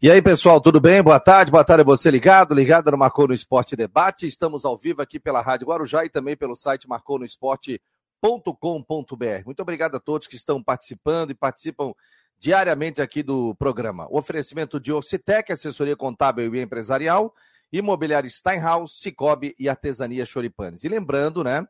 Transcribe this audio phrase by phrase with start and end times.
[0.00, 1.02] E aí, pessoal, tudo bem?
[1.02, 4.28] Boa tarde, boa tarde a você ligado, ligado no Marcou no Esporte Debate.
[4.28, 9.44] Estamos ao vivo aqui pela Rádio Guarujá e também pelo site marconosport.com.br.
[9.44, 11.92] Muito obrigado a todos que estão participando e participam
[12.38, 14.06] diariamente aqui do programa.
[14.08, 17.34] O oferecimento de Orcitec, assessoria contábil e empresarial,
[17.72, 20.84] Imobiliário Steinhaus, Cicobi e Artesania Choripanes.
[20.84, 21.66] E lembrando, né,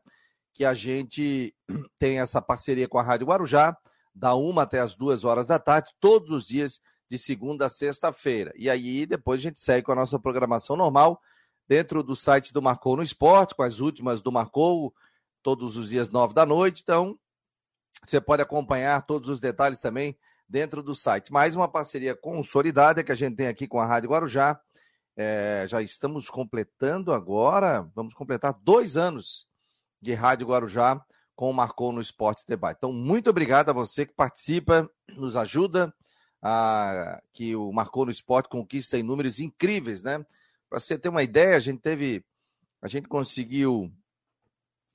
[0.53, 1.51] que a gente
[1.97, 3.75] tem essa parceria com a Rádio Guarujá,
[4.13, 6.79] da uma até as duas horas da tarde, todos os dias
[7.09, 8.53] de segunda a sexta-feira.
[8.55, 11.21] E aí depois a gente segue com a nossa programação normal
[11.67, 14.93] dentro do site do Marcou no Esporte, com as últimas do Marcou,
[15.41, 16.81] todos os dias nove da noite.
[16.83, 17.17] Então,
[18.03, 21.31] você pode acompanhar todos os detalhes também dentro do site.
[21.31, 24.59] Mais uma parceria consolidada que a gente tem aqui com a Rádio Guarujá.
[25.15, 29.47] É, já estamos completando agora, vamos completar dois anos
[30.01, 31.03] de Rádio Guarujá
[31.35, 32.77] com o Marcou no Esporte Debate.
[32.77, 35.93] Então, muito obrigado a você que participa, nos ajuda,
[36.41, 40.25] a, que o Marcou no Esporte conquista em números incríveis, né?
[40.69, 42.23] Para você ter uma ideia, a gente teve,
[42.81, 43.91] a gente conseguiu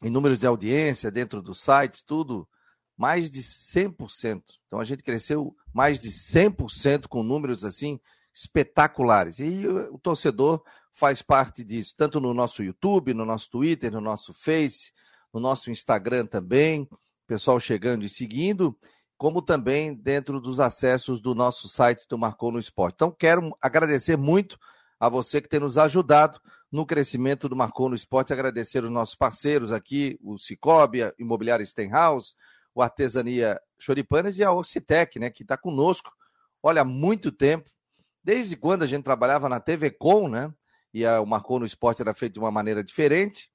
[0.03, 2.49] em números de audiência dentro do site, tudo,
[2.97, 4.43] mais de 100%.
[4.67, 7.99] Então a gente cresceu mais de 100% com números assim
[8.33, 9.39] espetaculares.
[9.39, 14.33] E o, torcedor faz parte disso, tanto no nosso YouTube, no nosso Twitter, no nosso
[14.33, 14.93] Face,
[15.33, 16.89] no nosso Instagram também,
[17.27, 18.77] pessoal chegando e seguindo
[19.25, 22.97] como também dentro dos acessos do nosso site do Marcou no Esporte.
[22.97, 24.59] Então, quero agradecer muito
[25.01, 26.39] a você que tem nos ajudado
[26.71, 31.65] no crescimento do Marcou no Esporte, agradecer os nossos parceiros aqui, o Cicobi, a Imobiliária
[31.65, 32.35] Stenhouse,
[32.75, 36.13] o Artesania Choripanes e a Ocitec, né, que está conosco,
[36.63, 37.71] olha, há muito tempo,
[38.23, 40.53] desde quando a gente trabalhava na TV Com, né,
[40.93, 43.51] e a, o Marcou no Esporte era feito de uma maneira diferente,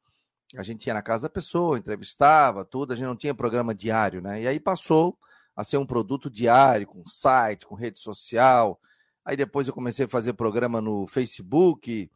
[0.58, 4.20] a gente ia na casa da pessoa, entrevistava, tudo, a gente não tinha programa diário,
[4.20, 5.16] né, e aí passou
[5.60, 8.80] a ser um produto diário, com site, com rede social.
[9.26, 12.10] Aí depois eu comecei a fazer programa no Facebook,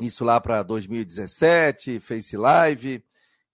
[0.00, 3.04] isso lá para 2017, Face Live,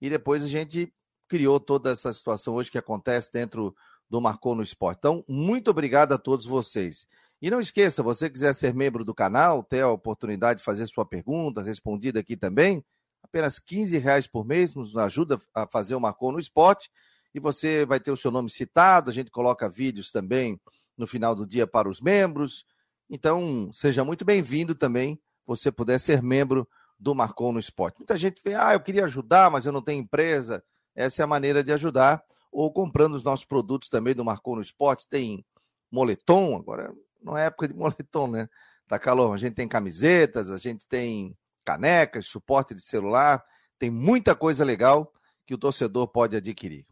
[0.01, 0.91] e depois a gente
[1.27, 3.75] criou toda essa situação hoje que acontece dentro
[4.09, 4.97] do Marcou no Esporte.
[4.97, 7.05] Então, muito obrigado a todos vocês.
[7.39, 11.05] E não esqueça, você quiser ser membro do canal, ter a oportunidade de fazer sua
[11.05, 12.83] pergunta respondida aqui também,
[13.21, 16.89] apenas 15 reais por mês nos ajuda a fazer o Marcou no Esporte
[17.37, 19.11] e você vai ter o seu nome citado.
[19.11, 20.59] A gente coloca vídeos também
[20.97, 22.65] no final do dia para os membros.
[23.07, 26.67] Então, seja muito bem-vindo também, você puder ser membro
[26.99, 27.99] do Marcon no Esporte.
[27.99, 30.63] Muita gente vê, ah, eu queria ajudar, mas eu não tenho empresa.
[30.95, 32.23] Essa é a maneira de ajudar.
[32.51, 35.07] Ou comprando os nossos produtos também do Marcon no Esporte.
[35.07, 35.45] Tem
[35.91, 38.49] moletom, agora não é época de moletom, né?
[38.87, 39.31] Tá calor.
[39.31, 43.45] A gente tem camisetas, a gente tem canecas, suporte de celular.
[43.77, 45.13] Tem muita coisa legal
[45.45, 46.83] que o torcedor pode adquirir.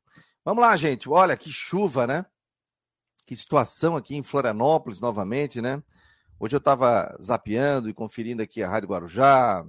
[0.45, 1.09] Vamos lá, gente.
[1.09, 2.23] Olha que chuva, né?
[3.25, 5.81] Que situação aqui em Florianópolis novamente, né?
[6.39, 9.65] Hoje eu estava zapeando e conferindo aqui a Rádio Guarujá,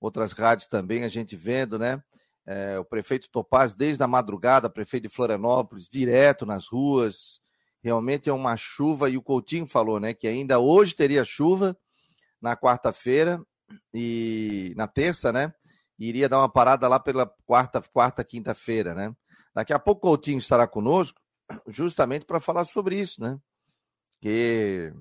[0.00, 2.00] outras rádios também, a gente vendo, né?
[2.46, 7.40] É, o prefeito Topaz, desde a madrugada, prefeito de Florianópolis, direto nas ruas.
[7.82, 10.14] Realmente é uma chuva, e o Coutinho falou, né?
[10.14, 11.76] Que ainda hoje teria chuva
[12.40, 13.44] na quarta-feira
[13.92, 15.52] e na terça, né?
[15.98, 19.12] E iria dar uma parada lá pela quarta, quarta quinta-feira, né?
[19.54, 21.20] Daqui a pouco o Coutinho estará conosco,
[21.68, 23.38] justamente para falar sobre isso, né?
[24.20, 24.92] Que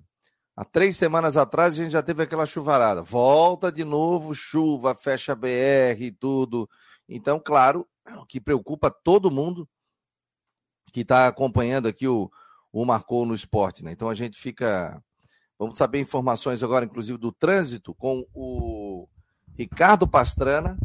[0.56, 3.01] há três semanas atrás a gente já teve aquela chuvarada.
[3.01, 6.69] Volta de novo, chuva, fecha BR e tudo.
[7.07, 9.67] Então, claro, o que preocupa todo mundo
[10.91, 12.29] que está acompanhando aqui o,
[12.72, 13.91] o Marcou no Esporte, né?
[13.91, 15.01] Então a gente fica.
[15.57, 19.07] Vamos saber informações agora, inclusive, do trânsito, com o
[19.56, 20.78] Ricardo Pastrana,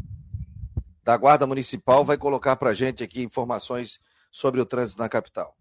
[1.07, 5.57] da Guarda Municipal vai colocar para a gente aqui informações sobre o trânsito na capital.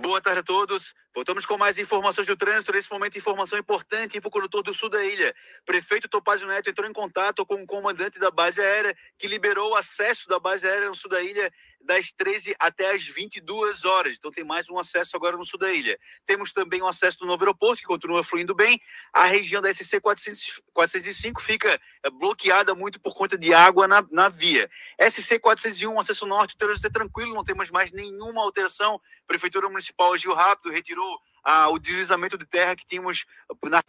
[0.00, 0.94] Boa tarde a todos.
[1.18, 2.70] Voltamos com mais informações do trânsito.
[2.70, 5.34] Nesse momento, informação importante para o condutor do sul da ilha.
[5.66, 9.74] Prefeito Topazio Neto entrou em contato com o comandante da base aérea, que liberou o
[9.74, 14.16] acesso da base aérea no sul da ilha das 13 até as 22 horas.
[14.18, 15.98] Então tem mais um acesso agora no sul da ilha.
[16.26, 18.80] Temos também o um acesso do novo aeroporto, que continua fluindo bem.
[19.12, 24.06] A região da SC 400, 405 fica eh, bloqueada muito por conta de água na,
[24.10, 24.70] na via.
[25.00, 29.00] SC 401, acesso norte, o trânsito é tranquilo, não temos mais nenhuma alteração.
[29.26, 31.07] Prefeitura Municipal agiu rápido, retirou
[31.44, 33.24] ah, o deslizamento de terra que tínhamos
[33.64, 33.82] na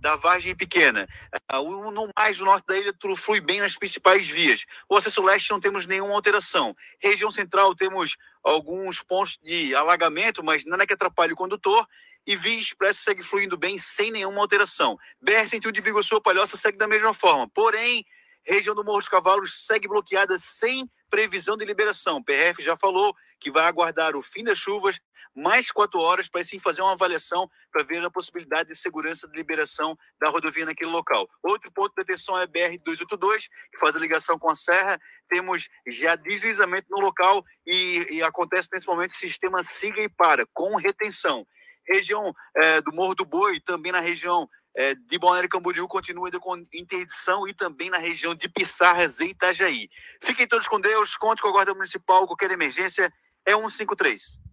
[0.00, 1.08] da Vargem Pequena.
[1.52, 4.64] Uh, no mais do norte da ilha, tudo flui bem nas principais vias.
[4.88, 6.76] O acesso leste não temos nenhuma alteração.
[7.00, 11.86] Região central temos alguns pontos de alagamento, mas nada que atrapalhe o condutor.
[12.26, 14.98] E Via Expressa segue fluindo bem, sem nenhuma alteração.
[15.24, 17.48] BR-101 de Biguaçu Palhoça segue da mesma forma.
[17.48, 18.04] Porém,
[18.44, 22.22] região do Morro dos Cavalos segue bloqueada sem previsão de liberação.
[22.22, 25.00] PRF já falou que vai aguardar o fim das chuvas
[25.36, 29.36] mais quatro horas para sim fazer uma avaliação para ver a possibilidade de segurança de
[29.36, 31.28] liberação da rodovia naquele local.
[31.42, 34.98] Outro ponto de atenção é a BR-282, que faz a ligação com a Serra.
[35.28, 40.46] Temos já deslizamento no local e, e acontece nesse momento o sistema siga e para,
[40.54, 41.46] com retenção.
[41.86, 46.40] Região é, do Morro do Boi, também na região é, de Balneário Camboriú continua ainda
[46.40, 49.88] com interdição e também na região de Pissarras e Itajaí.
[50.22, 53.12] Fiquem todos com Deus, conte com a Guarda Municipal, qualquer emergência
[53.44, 54.45] é 153.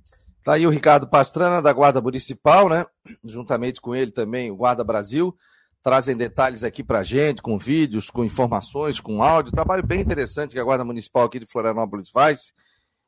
[0.43, 2.85] Tá aí o Ricardo Pastrana, da Guarda Municipal, né?
[3.23, 5.33] Juntamente com ele também, o Guarda Brasil.
[5.81, 9.53] Trazem detalhes aqui pra gente, com vídeos, com informações, com áudio.
[9.53, 12.53] Trabalho bem interessante que a Guarda Municipal aqui de Florianópolis faz.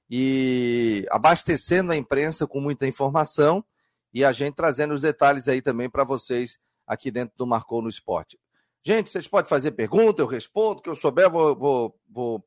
[0.10, 3.64] E abastecendo a imprensa com muita informação
[4.14, 6.58] e a gente trazendo os detalhes aí também para vocês
[6.88, 8.40] aqui dentro do Marcou no Esporte.
[8.82, 12.46] Gente, vocês podem fazer pergunta, eu respondo, que eu souber, vou, vou, vou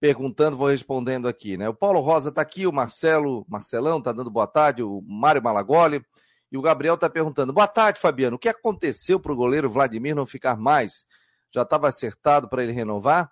[0.00, 1.68] perguntando, vou respondendo aqui, né?
[1.68, 6.04] O Paulo Rosa está aqui, o Marcelo, Marcelão está dando boa tarde, o Mário Malagoli,
[6.50, 10.14] e o Gabriel está perguntando: boa tarde, Fabiano, o que aconteceu para o goleiro Vladimir
[10.14, 11.06] não ficar mais?
[11.52, 13.30] Já estava acertado para ele renovar?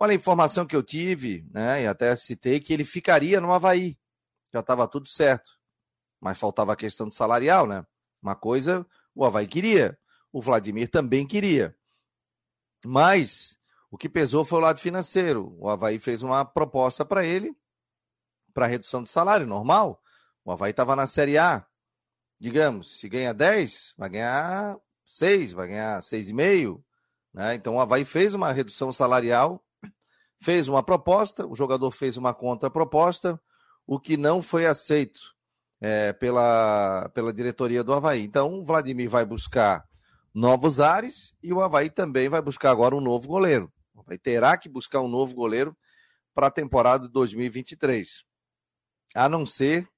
[0.00, 1.82] Olha a informação que eu tive, né?
[1.82, 3.98] E até citei que ele ficaria no Havaí.
[4.52, 5.50] Já estava tudo certo.
[6.20, 7.84] Mas faltava a questão de salarial, né?
[8.22, 8.86] Uma coisa
[9.18, 9.98] o Havaí queria,
[10.32, 11.76] o Vladimir também queria.
[12.84, 13.57] Mas
[13.90, 15.54] o que pesou foi o lado financeiro.
[15.58, 17.56] O Havaí fez uma proposta para ele
[18.52, 20.02] para redução de salário, normal.
[20.44, 21.64] O Havaí estava na Série A.
[22.40, 24.76] Digamos, se ganha 10, vai ganhar
[25.06, 26.82] 6, vai ganhar 6,5.
[27.32, 27.54] Né?
[27.54, 29.64] Então o Havaí fez uma redução salarial,
[30.40, 33.40] fez uma proposta, o jogador fez uma contraproposta,
[33.86, 35.20] o que não foi aceito
[35.80, 38.22] é, pela, pela diretoria do Havaí.
[38.22, 39.84] Então, o Vladimir vai buscar
[40.34, 43.72] novos ares e o Havaí também vai buscar agora um novo goleiro.
[44.00, 45.76] Havaí terá que buscar um novo goleiro
[46.34, 48.24] para a temporada de 2023.
[49.14, 49.88] A não ser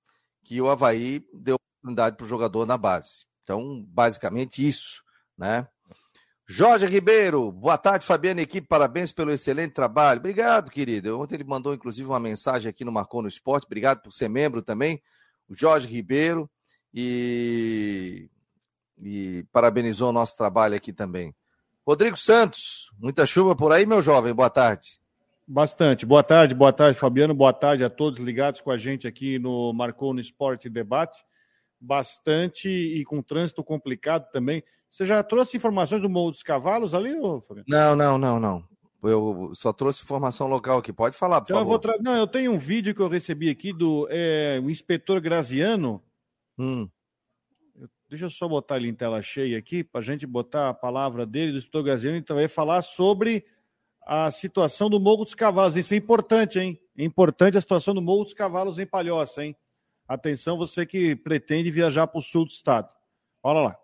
[0.44, 3.26] que o Havaí dê oportunidade para o jogador na base.
[3.42, 5.02] Então, basicamente isso,
[5.36, 5.66] né?
[6.46, 10.18] Jorge Ribeiro, boa tarde, Fabiano equipe, parabéns pelo excelente trabalho.
[10.18, 11.20] Obrigado, querido.
[11.20, 13.66] Ontem ele mandou, inclusive, uma mensagem aqui no Marcou no Esporte.
[13.66, 15.00] Obrigado por ser membro também
[15.50, 16.48] o Jorge Ribeiro,
[16.94, 18.30] e,
[18.96, 21.34] e parabenizou o nosso trabalho aqui também.
[21.90, 25.00] Rodrigo Santos, muita chuva por aí, meu jovem, boa tarde.
[25.44, 26.06] Bastante.
[26.06, 27.34] Boa tarde, boa tarde, Fabiano.
[27.34, 31.20] Boa tarde a todos ligados com a gente aqui no Marcou no Esporte Debate.
[31.80, 34.62] Bastante e com trânsito complicado também.
[34.88, 37.10] Você já trouxe informações do Morro dos Cavalos ali,
[37.48, 37.64] Fabiano?
[37.66, 38.64] Não, não, não, não.
[39.02, 40.92] Eu só trouxe informação local aqui.
[40.92, 41.74] Pode falar, por então, favor.
[41.74, 41.96] Eu tra...
[42.00, 46.00] Não, eu tenho um vídeo que eu recebi aqui do é, o inspetor Graziano.
[46.56, 46.88] Hum.
[48.10, 51.24] Deixa eu só botar ele em tela cheia aqui, para a gente botar a palavra
[51.24, 53.46] dele, do inspetor Graziano, então vai falar sobre
[54.04, 55.76] a situação do Morro dos Cavalos.
[55.76, 56.76] Isso é importante, hein?
[56.98, 59.56] É importante a situação do Morro dos Cavalos em Palhoça, hein?
[60.08, 62.92] Atenção, você que pretende viajar para o sul do estado.
[63.44, 63.78] Olha lá.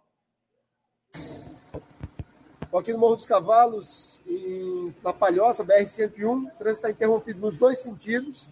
[2.76, 6.18] Aqui no Morro dos Cavalos, em, na Palhoça, BR-101.
[6.18, 8.48] O trânsito está interrompido nos dois sentidos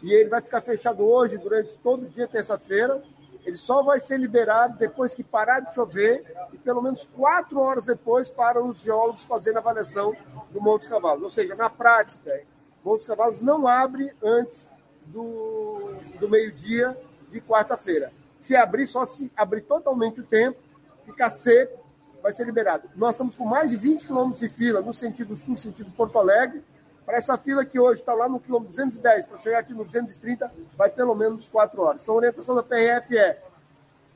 [0.00, 3.02] e ele vai ficar fechado hoje, durante todo o dia, terça-feira.
[3.48, 6.22] Ele só vai ser liberado depois que parar de chover
[6.52, 10.14] e pelo menos quatro horas depois para os geólogos fazerem a avaliação
[10.50, 11.22] do Morro dos Cavalos.
[11.22, 12.42] Ou seja, na prática,
[12.84, 14.70] Morro dos Cavalos não abre antes
[15.06, 16.94] do, do meio-dia
[17.30, 18.12] de quarta-feira.
[18.36, 20.58] Se abrir, só se abrir totalmente o tempo,
[21.06, 21.82] ficar seco
[22.22, 22.90] vai ser liberado.
[22.94, 26.62] Nós estamos com mais de 20 quilômetros de fila no sentido sul, sentido Porto Alegre.
[27.08, 30.52] Para essa fila que hoje está lá no quilômetro 210, para chegar aqui no 230,
[30.76, 32.02] vai pelo menos 4 horas.
[32.02, 33.42] Então, a orientação da PRF é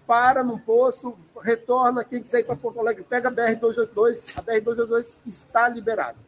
[0.07, 2.05] para no posto, retorna.
[2.05, 4.37] Quem quiser ir para Porto Alegre, pega a BR-282.
[4.37, 6.19] A BR-282 está liberada.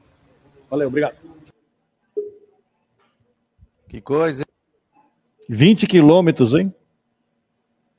[0.71, 1.17] Valeu, obrigado.
[3.87, 4.47] Que coisa.
[5.47, 6.75] 20 quilômetros, hein?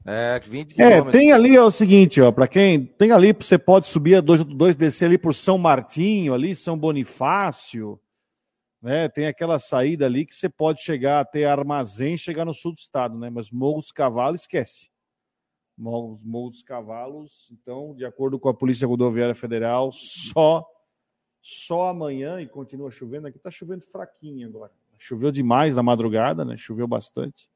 [0.03, 1.13] É, 20 é, quilômetros.
[1.13, 4.21] É, tem ali é o seguinte, ó, para quem tem ali, você pode subir a
[4.21, 7.99] 282, descer ali por São Martinho, ali São Bonifácio,
[8.85, 9.09] né?
[9.09, 13.17] Tem aquela saída ali que você pode chegar até Armazém, chegar no sul do estado,
[13.17, 13.31] né?
[13.31, 14.91] Mas Morro dos Cavalos esquece.
[15.75, 20.63] Morro, Morro dos Cavalos, então, de acordo com a Polícia Rodoviária Federal, só
[21.41, 24.71] só amanhã e continua chovendo, aqui tá chovendo fraquinho agora.
[24.99, 26.55] Choveu demais na madrugada, né?
[26.55, 27.49] Choveu bastante.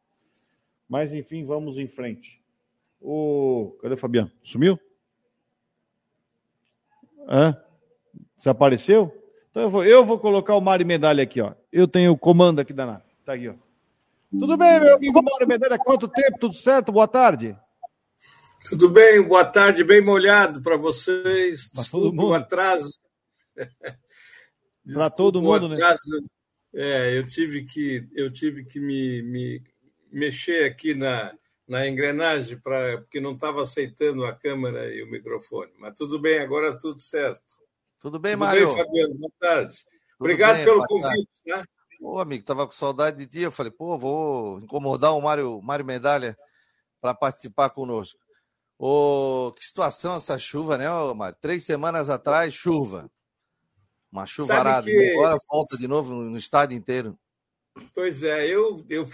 [0.87, 2.41] Mas enfim, vamos em frente.
[2.99, 3.77] O...
[3.83, 4.31] Cadê o Fabiano?
[4.43, 4.79] Sumiu?
[7.27, 7.55] Hã?
[8.35, 9.13] Desapareceu?
[9.49, 11.53] Então eu vou, eu vou colocar o Mário Medalha aqui, ó.
[11.71, 13.03] Eu tenho o comando aqui da nave.
[13.25, 13.55] Tá aqui, ó.
[14.31, 15.79] Tudo bem, meu amigo Mário Medalha?
[15.79, 16.37] Quanto tempo?
[16.39, 16.91] Tudo certo?
[16.91, 17.57] Boa tarde.
[18.65, 21.69] Tudo bem, boa tarde, bem molhado para vocês.
[21.73, 22.93] Desculpa o atraso.
[24.93, 25.77] Para todo mundo, né?
[26.73, 29.63] É, eu tive que, eu tive que me, me
[30.11, 31.33] mexer aqui na,
[31.67, 35.71] na engrenagem, pra, porque não estava aceitando a câmera e o microfone.
[35.79, 37.58] Mas tudo bem, agora tudo certo.
[37.99, 38.73] Tudo bem, tudo Mário?
[38.73, 39.15] Bem, Fabiano?
[39.15, 39.73] Boa tarde.
[39.73, 41.29] Tudo Obrigado bem, pelo convite.
[41.47, 41.65] Tá?
[42.01, 43.39] Ô, amigo, tava com saudade de ti.
[43.39, 46.37] Eu falei, pô, vou incomodar o Mário, Mário Medalha
[47.01, 48.19] para participar conosco.
[48.77, 51.37] Ô, que situação essa chuva, né, Mário?
[51.41, 53.11] Três semanas atrás, chuva.
[54.09, 54.85] Uma chuvarada.
[54.85, 55.13] Que...
[55.13, 57.19] Agora volta de novo no estado inteiro.
[57.93, 59.07] Pois é, eu, eu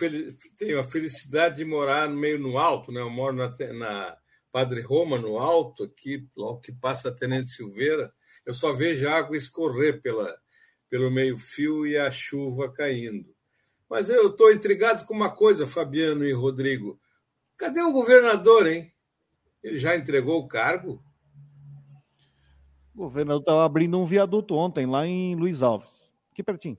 [0.58, 3.01] tenho a felicidade de morar meio no alto, né?
[3.01, 4.18] Eu moro na, na
[4.51, 8.13] Padre Roma, no alto, aqui, logo que passa a Tenente Silveira.
[8.46, 10.38] Eu só vejo a água escorrer pela,
[10.90, 13.34] pelo meio-fio e a chuva caindo.
[13.90, 17.00] Mas eu estou intrigado com uma coisa, Fabiano e Rodrigo.
[17.58, 18.92] Cadê o governador, hein?
[19.64, 21.04] Ele já entregou o cargo?
[22.94, 25.90] O governador estava abrindo um viaduto ontem, lá em Luiz Alves.
[26.32, 26.78] Aqui pertinho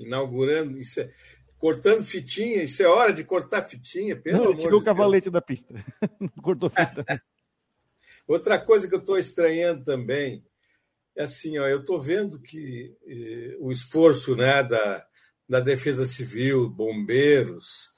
[0.00, 1.10] inaugurando, isso é,
[1.58, 5.32] cortando fitinha, isso é hora de cortar fitinha, pelo Não, tirou o cavalete Deus.
[5.32, 5.74] da pista.
[6.42, 7.04] Cortou fita.
[8.30, 10.44] Outra coisa que eu estou estranhando também
[11.16, 15.04] é assim, ó, eu estou vendo que eh, o esforço né, da,
[15.48, 17.90] da Defesa Civil, bombeiros,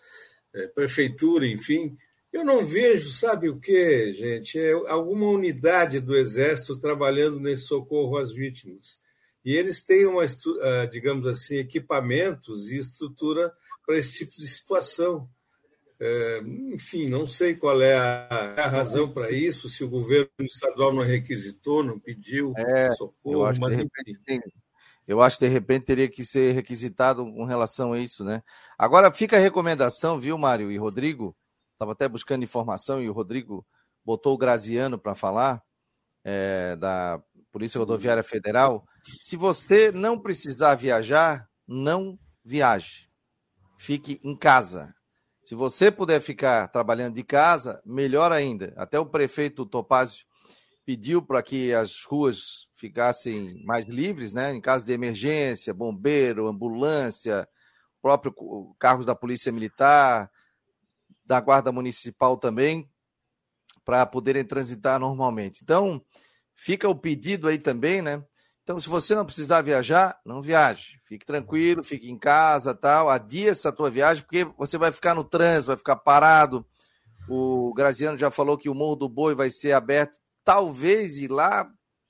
[0.54, 1.98] eh, prefeitura, enfim,
[2.32, 4.58] eu não vejo, sabe o que, gente?
[4.58, 9.02] É alguma unidade do Exército trabalhando nesse socorro às vítimas
[9.44, 13.52] e eles têm uma, ah, digamos assim, equipamentos e estrutura
[13.84, 15.28] para esse tipo de situação.
[16.04, 16.42] É,
[16.74, 18.26] enfim, não sei qual é a,
[18.58, 23.46] a razão para isso, se o governo estadual não requisitou, não pediu é, socorro, eu
[23.46, 24.40] acho mas de repente, tem,
[25.06, 28.42] eu acho que de repente teria que ser requisitado com relação a isso, né?
[28.76, 31.36] Agora fica a recomendação, viu, Mário e Rodrigo?
[31.74, 33.64] Estava até buscando informação e o Rodrigo
[34.04, 35.62] botou o Graziano para falar
[36.24, 38.84] é, da Polícia Rodoviária Federal
[39.20, 43.08] se você não precisar viajar, não viaje.
[43.78, 44.92] Fique em casa.
[45.52, 48.72] Se você puder ficar trabalhando de casa, melhor ainda.
[48.74, 50.24] Até o prefeito Topázio
[50.82, 54.54] pediu para que as ruas ficassem mais livres, né?
[54.54, 57.46] Em caso de emergência, bombeiro, ambulância,
[58.00, 58.34] próprio
[58.78, 60.30] carros da Polícia Militar,
[61.22, 62.90] da Guarda Municipal também,
[63.84, 65.60] para poderem transitar normalmente.
[65.62, 66.02] Então,
[66.54, 68.24] fica o pedido aí também, né?
[68.62, 71.00] Então, se você não precisar viajar, não viaje.
[71.04, 73.10] Fique tranquilo, fique em casa, tal.
[73.10, 76.64] Adia essa tua viagem, porque você vai ficar no trânsito, vai ficar parado.
[77.28, 81.68] O Graziano já falou que o Morro do Boi vai ser aberto, talvez ir lá,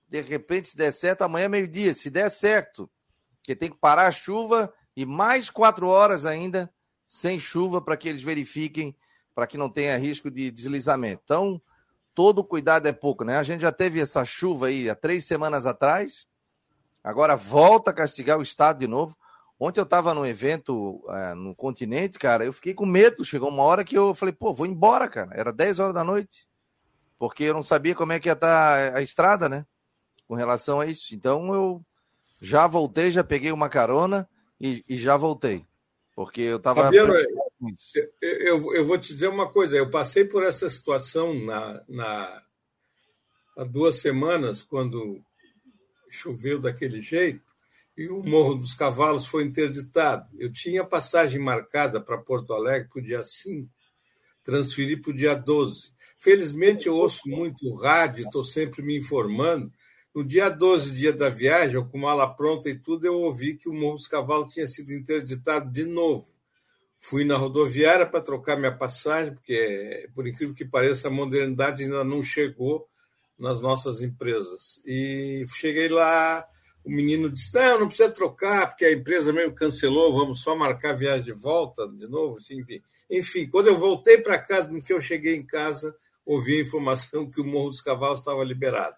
[0.09, 2.91] de repente, se der certo, amanhã meio-dia, se der certo.
[3.39, 6.73] Porque tem que parar a chuva e mais quatro horas ainda
[7.07, 8.95] sem chuva para que eles verifiquem,
[9.35, 11.23] para que não tenha risco de deslizamento.
[11.25, 11.61] Então,
[12.15, 13.39] todo cuidado é pouco, né?
[13.39, 16.27] A gente já teve essa chuva aí há três semanas atrás
[17.03, 19.17] Agora volta a castigar o Estado de novo.
[19.59, 23.25] Ontem eu estava num evento é, no continente, cara, eu fiquei com medo.
[23.25, 25.31] Chegou uma hora que eu falei, pô, vou embora, cara.
[25.35, 26.47] Era 10 horas da noite.
[27.19, 29.65] Porque eu não sabia como é que ia estar tá a estrada, né?
[30.27, 31.15] Com relação a isso.
[31.15, 31.85] Então eu
[32.41, 34.29] já voltei, já peguei uma carona
[34.61, 35.65] e, e já voltei.
[36.15, 36.91] Porque eu estava.
[38.21, 39.77] Eu, eu, vou te dizer uma coisa.
[39.77, 42.43] Eu passei por essa situação na, na,
[43.57, 45.23] há duas semanas, quando
[46.15, 47.53] choveu daquele jeito
[47.97, 50.29] e o Morro dos Cavalos foi interditado.
[50.39, 53.69] Eu tinha passagem marcada para Porto Alegre para o dia 5,
[54.43, 55.93] transferi para o dia 12.
[56.19, 59.73] Felizmente, eu ouço muito rádio, estou sempre me informando.
[60.15, 63.69] No dia 12, dia da viagem, eu com mala pronta e tudo, eu ouvi que
[63.69, 66.27] o Morro dos Cavalos tinha sido interditado de novo.
[66.99, 72.05] Fui na rodoviária para trocar minha passagem, porque, por incrível que pareça, a modernidade ainda
[72.05, 72.89] não chegou
[73.39, 74.81] nas nossas empresas.
[74.87, 76.47] E cheguei lá,
[76.85, 80.91] o menino disse: Não, não precisa trocar, porque a empresa mesmo cancelou, vamos só marcar
[80.91, 82.39] a viagem de volta de novo.
[82.51, 86.63] Enfim, enfim quando eu voltei para casa, no que eu cheguei em casa, ouvi a
[86.63, 88.97] informação que o Morro dos Cavalos estava liberado.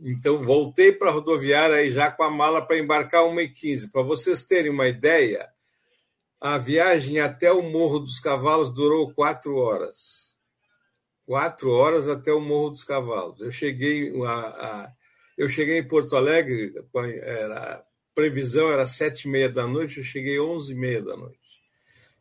[0.00, 3.90] Então, voltei para a rodoviária e já com a mala para embarcar 1h15.
[3.90, 5.48] Para vocês terem uma ideia,
[6.40, 10.23] a viagem até o Morro dos Cavalos durou quatro horas
[11.26, 13.40] quatro horas até o Morro dos Cavalos.
[13.40, 14.92] Eu cheguei a, a
[15.36, 16.72] eu cheguei em Porto Alegre,
[17.22, 21.16] era, a previsão era sete e meia da noite, eu cheguei onze e meia da
[21.16, 21.60] noite.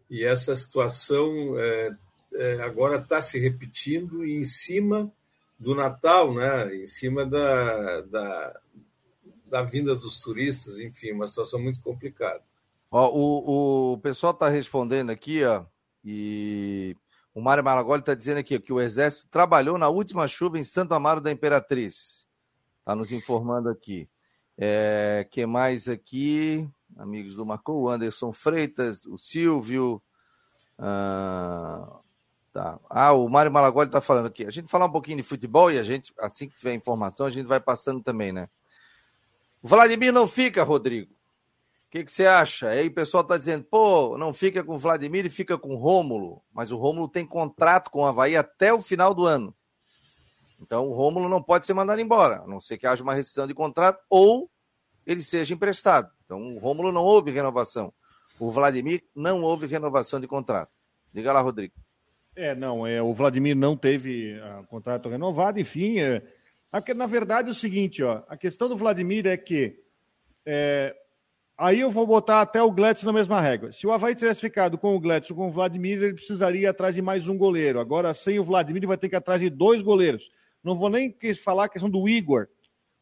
[0.10, 1.96] E essa situação é,
[2.34, 5.12] é, agora está se repetindo em cima
[5.60, 6.76] do Natal, né?
[6.76, 8.60] em cima da, da,
[9.46, 12.42] da vinda dos turistas, enfim, uma situação muito complicada.
[12.90, 15.66] Ó, o, o pessoal está respondendo aqui, ó,
[16.04, 16.96] e
[17.34, 20.94] o Mário Malagoli está dizendo aqui que o Exército trabalhou na última chuva em Santo
[20.94, 22.28] Amaro da Imperatriz.
[22.80, 24.10] Está nos informando aqui.
[24.58, 26.70] É, que mais aqui?
[26.98, 30.02] Amigos do Marcou, o Anderson Freitas, o Silvio.
[30.78, 32.04] Uh,
[32.54, 32.80] Tá.
[32.88, 34.46] Ah, o Mário Malagoli está falando aqui.
[34.46, 37.32] A gente falar um pouquinho de futebol e a gente, assim que tiver informação, a
[37.32, 38.48] gente vai passando também, né?
[39.62, 41.13] Vladimir não fica, Rodrigo.
[41.94, 42.70] Que, que você acha?
[42.70, 45.78] Aí o pessoal está dizendo, pô, não fica com o Vladimir e fica com o
[45.78, 46.42] Rômulo.
[46.52, 49.56] Mas o Rômulo tem contrato com o Havaí até o final do ano.
[50.60, 53.46] Então o Rômulo não pode ser mandado embora, a não ser que haja uma rescisão
[53.46, 54.50] de contrato ou
[55.06, 56.10] ele seja emprestado.
[56.26, 57.94] Então o Rômulo não houve renovação.
[58.40, 60.72] O Vladimir não houve renovação de contrato.
[61.14, 61.76] Diga lá, Rodrigo.
[62.36, 66.00] É, não, é, o Vladimir não teve uh, contrato renovado, enfim.
[66.00, 66.24] É,
[66.96, 69.80] na verdade, é o seguinte, ó, a questão do Vladimir é que
[70.44, 70.96] é,
[71.58, 73.72] aí eu vou botar até o Gletson na mesma regra.
[73.72, 76.96] Se o Havaí tivesse ficado com o Gletson com o Vladimir, ele precisaria ir atrás
[76.96, 77.80] de mais um goleiro.
[77.80, 80.30] Agora, sem o Vladimir, ele vai ter que ir atrás de dois goleiros.
[80.64, 82.48] Não vou nem falar a questão do Igor.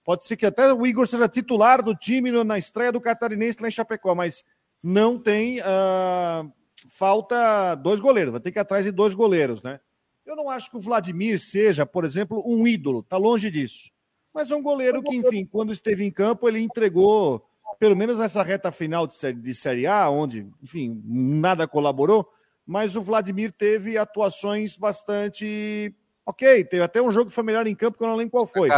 [0.03, 3.67] Pode ser que até o Igor seja titular do time na estreia do Catarinense lá
[3.67, 4.43] em Chapecó, mas
[4.81, 6.51] não tem uh,
[6.89, 9.79] falta dois goleiros, vai ter que ir atrás de dois goleiros, né?
[10.25, 13.91] Eu não acho que o Vladimir seja, por exemplo, um ídolo, tá longe disso.
[14.33, 17.45] Mas é um goleiro que, enfim, quando esteve em campo, ele entregou,
[17.81, 22.31] pelo menos nessa reta final de série, de série A, onde, enfim, nada colaborou,
[22.63, 25.91] mas o Vladimir teve atuações bastante.
[26.23, 28.45] Ok, teve até um jogo que foi melhor em campo que eu não lembro qual
[28.45, 28.69] foi.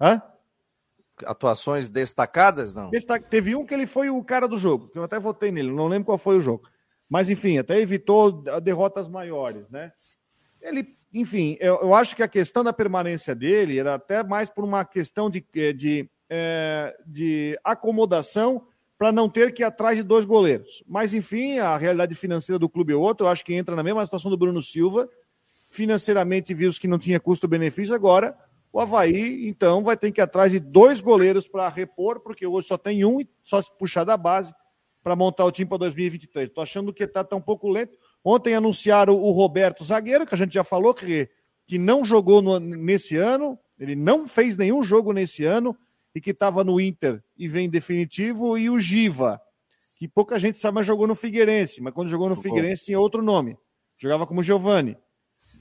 [0.00, 0.22] Hã?
[1.26, 2.88] Atuações destacadas, não?
[3.28, 5.86] Teve um que ele foi o cara do jogo, que eu até votei nele, não
[5.86, 6.66] lembro qual foi o jogo.
[7.06, 9.92] Mas, enfim, até evitou derrotas maiores, né?
[10.58, 14.64] Ele, enfim, eu, eu acho que a questão da permanência dele era até mais por
[14.64, 18.64] uma questão de, eh, de, é, de acomodação
[18.96, 20.84] para não ter que ir atrás de dois goleiros.
[20.86, 23.26] Mas, enfim, a realidade financeira do clube é outra.
[23.26, 25.08] Eu acho que entra na mesma situação do Bruno Silva.
[25.70, 27.94] Financeiramente, viu que não tinha custo-benefício.
[27.94, 28.36] Agora,
[28.72, 32.68] o Havaí, então, vai ter que ir atrás de dois goleiros para repor, porque hoje
[32.68, 34.54] só tem um, só se puxar da base
[35.02, 36.48] para montar o time para 2023.
[36.48, 37.96] Estou achando que está tá um pouco lento.
[38.22, 41.28] Ontem anunciaram o Roberto Zagueiro, que a gente já falou que,
[41.66, 45.74] que não jogou no, nesse ano, ele não fez nenhum jogo nesse ano
[46.14, 49.40] e que estava no Inter e vem definitivo, e o Giva,
[49.96, 53.22] que pouca gente sabe, mas jogou no Figueirense, mas quando jogou no Figueirense tinha outro
[53.22, 53.56] nome,
[53.98, 54.96] jogava como Giovani,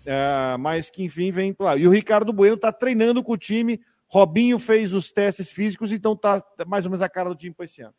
[0.06, 1.78] é, mas que enfim vem para lá.
[1.78, 6.13] E o Ricardo Bueno está treinando com o time, Robinho fez os testes físicos, então
[6.13, 7.93] está mais ou menos a cara do time para esse ano.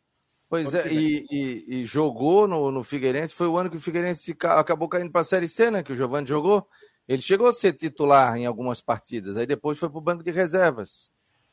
[0.49, 3.33] Pois é, e, e, e, jogou no, no Figueirense.
[3.33, 5.81] Foi o ano que o Figueirense acabou caindo para a Série C, né?
[5.81, 6.67] Que o Giovanni jogou.
[7.07, 10.31] Ele chegou a ser titular em algumas partidas, aí depois foi para o banco de
[10.31, 11.09] reservas.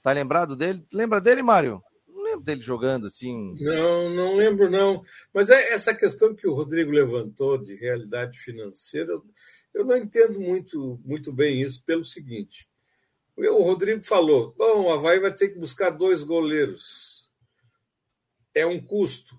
[0.09, 0.83] Tá lembrado dele?
[0.90, 1.83] Lembra dele, Mário?
[2.09, 3.55] Não lembro dele jogando assim.
[3.61, 5.05] Não, não lembro, não.
[5.35, 9.12] Mas é essa questão que o Rodrigo levantou de realidade financeira,
[9.75, 12.66] eu não entendo muito, muito bem isso pelo seguinte.
[13.37, 17.31] O Rodrigo falou: bom, o Havaí vai ter que buscar dois goleiros
[18.55, 19.38] é um custo.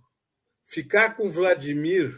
[0.68, 2.16] Ficar com Vladimir,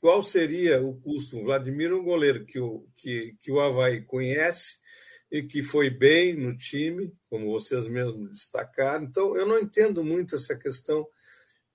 [0.00, 1.38] qual seria o custo?
[1.38, 4.82] O Vladimir é um goleiro que o, que, que o Havaí conhece
[5.34, 9.02] e que foi bem no time, como vocês mesmos destacaram.
[9.02, 11.04] Então, eu não entendo muito essa questão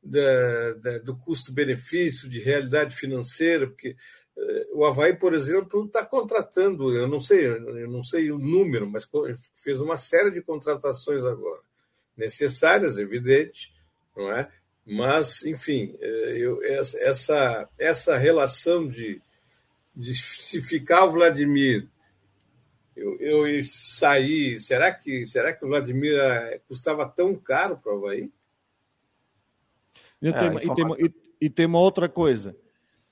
[0.02, 3.98] da, da, do custo-benefício, de realidade financeira, porque
[4.38, 8.89] eh, o Havaí, por exemplo, está contratando, eu não sei, eu não sei o número,
[8.89, 9.06] mas
[9.56, 11.60] fez uma série de contratações agora,
[12.15, 13.74] necessárias, evidente,
[14.15, 14.50] não é?
[14.86, 19.22] Mas, enfim, é, eu, essa, essa relação de,
[19.93, 21.89] de se ficar o Vladimir,
[22.99, 27.97] eu, eu sair, será que, será que o Vladimir é, custava tão caro para o
[27.97, 28.31] Havaí?
[30.21, 31.13] E tem, é, e, tem, e,
[31.45, 32.55] e tem uma outra coisa,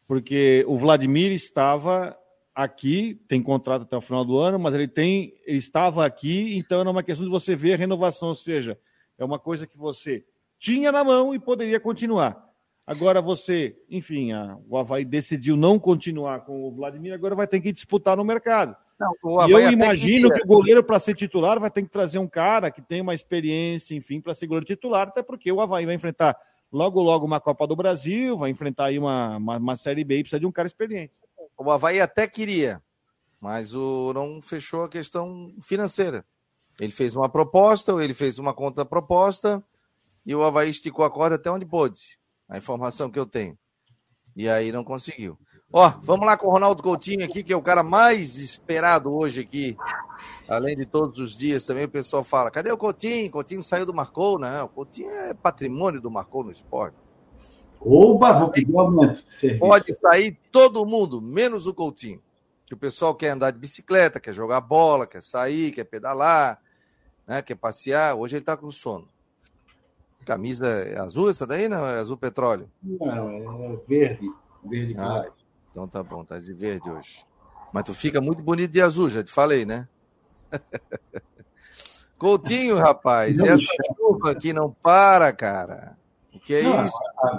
[0.06, 2.18] porque o Vladimir estava
[2.54, 6.82] aqui, tem contrato até o final do ano, mas ele tem, ele estava aqui, então
[6.82, 8.78] é uma questão de você ver a renovação, ou seja,
[9.18, 10.26] é uma coisa que você
[10.60, 12.46] tinha na mão e poderia continuar.
[12.86, 17.62] Agora você, enfim, a, o Havaí decidiu não continuar com o Vladimir, agora vai ter
[17.62, 18.76] que disputar no mercado.
[19.00, 22.18] Não, e eu imagino que, que o goleiro, para ser titular, vai ter que trazer
[22.18, 25.86] um cara que tem uma experiência, enfim, para ser goleiro titular, até porque o Havaí
[25.86, 26.36] vai enfrentar
[26.72, 30.24] logo, logo uma Copa do Brasil, vai enfrentar aí uma, uma, uma Série B e
[30.24, 31.14] precisa de um cara experiente.
[31.56, 32.82] O Havaí até queria,
[33.40, 36.26] mas o, não fechou a questão financeira.
[36.80, 39.64] Ele fez uma proposta, ele fez uma contraproposta,
[40.26, 42.20] e o Havaí esticou a corda até onde pôde.
[42.50, 43.58] A informação que eu tenho.
[44.36, 45.38] E aí não conseguiu.
[45.72, 49.42] Ó, vamos lá com o Ronaldo Coutinho aqui, que é o cara mais esperado hoje
[49.42, 49.76] aqui.
[50.48, 53.30] Além de todos os dias também, o pessoal fala: cadê o Coutinho?
[53.30, 54.40] Coutinho saiu do Marcou?
[54.40, 56.98] Não, o Coutinho é patrimônio do Marcou no esporte.
[57.82, 59.24] Oba, vou pedir um aumento
[59.60, 62.22] Pode sair todo mundo, menos o Coutinho.
[62.66, 66.60] Que o pessoal quer andar de bicicleta, quer jogar bola, quer sair, quer pedalar,
[67.26, 68.16] né, quer passear.
[68.16, 69.08] Hoje ele tá com sono.
[70.26, 71.86] Camisa é azul essa daí, não?
[71.86, 72.70] É azul petróleo?
[72.84, 74.30] Não, é verde.
[74.66, 75.26] Verde ah,
[75.78, 77.24] Então tá bom, tá de verde hoje.
[77.72, 79.88] Mas tu fica muito bonito de azul, já te falei, né?
[82.18, 85.96] Coutinho, rapaz, e essa chuva que não para, cara.
[86.34, 86.98] O que é não, isso?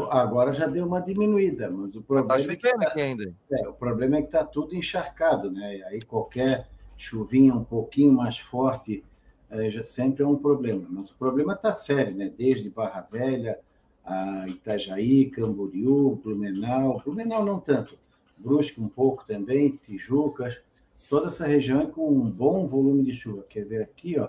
[0.08, 3.34] Agora já deu uma diminuída, mas o problema tá é que tá, aqui ainda.
[3.50, 5.82] É, o problema é que está tudo encharcado, né?
[5.88, 9.02] Aí qualquer chuvinha um pouquinho mais forte
[9.50, 10.86] é, já sempre é um problema.
[10.88, 12.32] Mas o problema está sério, né?
[12.38, 13.58] Desde Barra Velha,
[14.04, 17.98] a Itajaí, Camboriú, Blumenau, Blumenau não tanto,
[18.38, 20.60] Brusque um pouco também, Tijucas,
[21.08, 23.44] toda essa região é com um bom volume de chuva.
[23.48, 24.28] Quer ver aqui, ó?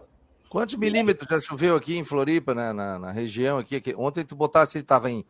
[0.49, 3.93] Quantos milímetros já choveu aqui em Floripa, na, na, na região aqui, aqui?
[3.95, 5.23] Ontem tu botasse, ele estava em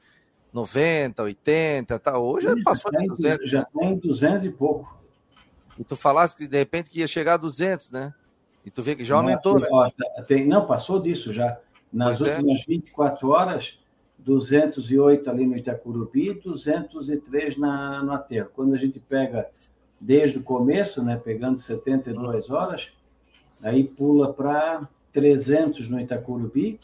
[0.53, 2.17] 90, 80, tá?
[2.17, 3.49] hoje já passou de 200.
[3.49, 4.97] Já está em 200 e pouco.
[5.77, 8.13] E tu falaste de repente que ia chegar a 200, né?
[8.65, 9.67] E tu vê que já aumentou, não, né?
[9.71, 11.59] Ó, tem, não, passou disso já.
[11.91, 12.35] Nas pois é.
[12.35, 12.65] últimas é.
[12.67, 13.79] 24 horas,
[14.19, 18.49] 208 ali no Itacurubi, 203 na, no aterro.
[18.53, 19.49] Quando a gente pega
[19.99, 22.89] desde o começo, né, pegando 72 horas,
[23.61, 26.79] aí pula para 300 no Itacurubi.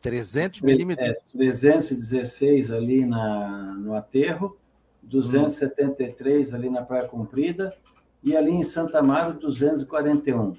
[0.00, 1.08] 300 milímetros?
[1.08, 4.56] É, 316 ali na, no aterro,
[5.02, 6.56] 273 hum.
[6.56, 7.74] ali na Praia Comprida
[8.22, 10.56] e ali em Santa Amaro 241.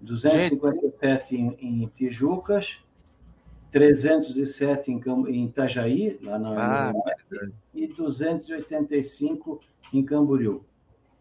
[0.00, 2.78] 257 em, em Tijucas,
[3.72, 6.92] 307 em, em Itajaí, lá na, ah,
[7.74, 9.60] e 285
[9.92, 10.64] em Camboriú.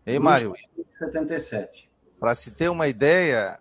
[0.06, 0.54] Ei, Mário.
[0.92, 1.90] 77.
[2.20, 3.60] Para se ter uma ideia,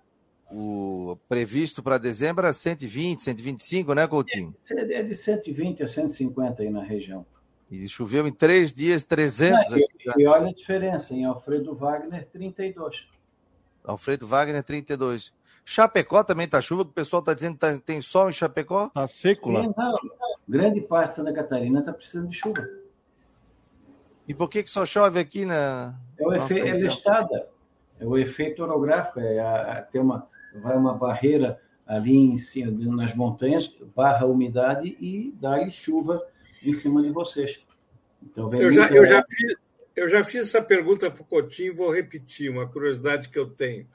[0.51, 4.55] o previsto para dezembro é 120, 125, né, Coutinho?
[4.70, 7.27] É, é de 120 a 150 aí na região.
[7.70, 9.70] E choveu em três dias 300.
[9.70, 13.07] Não, e, aqui, e olha a diferença, em Alfredo Wagner, 32.
[13.83, 15.33] Alfredo Wagner, 32.
[15.64, 18.90] Chapecó também tá chuva, que o pessoal tá dizendo que tá, tem sol em Chapecó?
[18.90, 19.62] Tá seco lá.
[19.62, 19.98] Não,
[20.46, 22.68] grande parte de Santa Catarina tá precisando de chuva.
[24.29, 25.94] E por que, que só chove aqui na.
[26.18, 27.48] É o efeito é listada.
[27.98, 29.20] É o efeito orográfico.
[29.20, 30.29] É a, a, tem uma,
[30.62, 36.22] vai uma barreira ali em cima, nas montanhas, barra a umidade e dá chuva
[36.62, 37.59] em cima de vocês.
[38.22, 39.57] Então, eu, já, eu, já fiz,
[39.94, 43.50] eu já fiz essa pergunta para o Coutinho e vou repetir uma curiosidade que eu
[43.50, 43.87] tenho.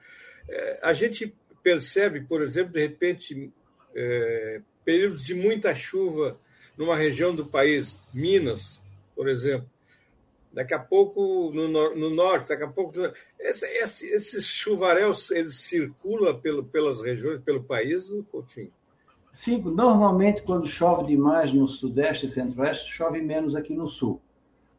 [0.47, 3.51] É, a gente percebe, por exemplo, de repente,
[3.95, 6.39] é, períodos de muita chuva
[6.77, 8.81] numa região do país, Minas,
[9.15, 9.69] por exemplo.
[10.51, 12.93] Daqui a pouco no, no norte, daqui a pouco.
[13.39, 18.71] Esse, esse, esses chuvaréus eles circulam pelo, pelas regiões, pelo país, Coutinho?
[19.31, 24.19] Sim, normalmente quando chove demais no sudeste e centro-oeste, chove menos aqui no sul.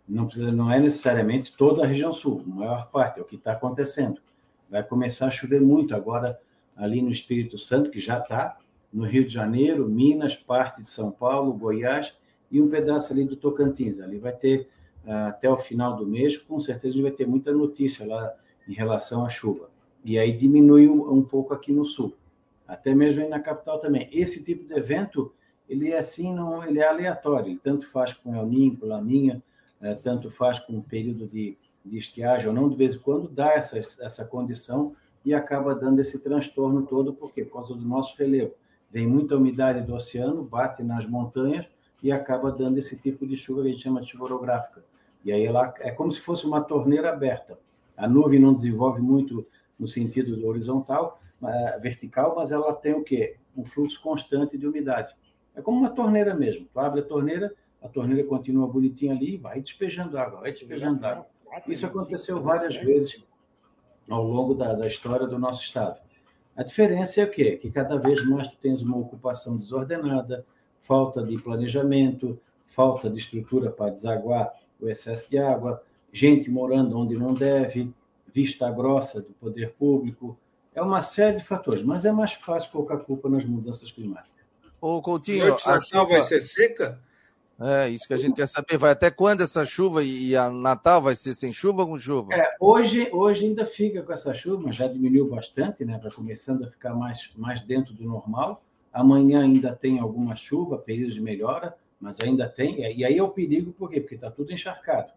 [0.09, 3.37] Não, precisa, não é necessariamente toda a região sul, a maior parte, é o que
[3.37, 4.21] está acontecendo.
[4.69, 6.41] Vai começar a chover muito agora
[6.81, 8.59] ali no Espírito Santo, que já está,
[8.91, 12.17] no Rio de Janeiro, Minas, parte de São Paulo, Goiás
[12.51, 14.01] e um pedaço ali do Tocantins.
[14.01, 14.69] Ali vai ter,
[15.07, 18.35] ah, até o final do mês, com certeza a gente vai ter muita notícia lá
[18.67, 19.71] em relação à chuva.
[20.03, 22.17] E aí diminui um pouco aqui no sul,
[22.67, 24.09] até mesmo aí na capital também.
[24.11, 25.33] Esse tipo de evento,
[25.69, 29.43] ele é assim, não, ele é aleatório, ele tanto faz com El Ninho, com Laninha,
[29.83, 33.29] é, tanto faz com um período de, de estiagem ou não, de vez em quando
[33.29, 37.45] dá essa, essa condição e acaba dando esse transtorno todo, por quê?
[37.45, 38.53] Por causa do nosso relevo.
[38.91, 41.67] Vem muita umidade do oceano, bate nas montanhas
[42.03, 44.83] e acaba dando esse tipo de chuva que a gente chama de chuva orográfica.
[45.25, 47.59] E aí ela é como se fosse uma torneira aberta.
[47.97, 49.47] A nuvem não desenvolve muito
[49.79, 51.21] no sentido do horizontal,
[51.81, 53.37] vertical, mas ela tem o quê?
[53.57, 55.15] Um fluxo constante de umidade.
[55.55, 56.67] É como uma torneira mesmo.
[56.73, 57.53] Tu abre a torneira,
[57.83, 61.27] a torneira continua bonitinha ali, vai despejando água, vai despejando água.
[61.67, 63.23] Isso aconteceu várias vezes
[64.09, 65.99] ao longo da, da história do nosso estado.
[66.57, 67.57] A diferença é o quê?
[67.57, 70.45] Que cada vez mais tu tens uma ocupação desordenada,
[70.81, 75.83] falta de planejamento, falta de estrutura para desaguar o excesso de água,
[76.13, 77.93] gente morando onde não deve,
[78.33, 80.37] vista grossa do poder público.
[80.75, 84.31] É uma série de fatores, mas é mais fácil colocar culpa nas mudanças climáticas.
[84.81, 86.99] Ô, Coutinho, a chuva vai ser seca?
[87.61, 88.79] É, isso que a gente quer saber.
[88.79, 92.33] Vai até quando essa chuva e a Natal vai ser sem chuva ou com chuva?
[92.33, 96.01] É, hoje, hoje ainda fica com essa chuva, já diminuiu bastante, né?
[96.03, 98.63] Vai começando a ficar mais, mais dentro do normal.
[98.91, 102.81] Amanhã ainda tem alguma chuva, períodos de melhora, mas ainda tem.
[102.81, 104.01] E aí é o perigo, por quê?
[104.01, 105.13] Porque está tudo encharcado.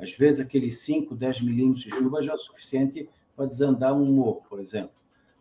[0.00, 4.06] Às vezes aqueles 5, 10 milímetros de chuva já é o suficiente para desandar um
[4.06, 4.92] morro, por exemplo.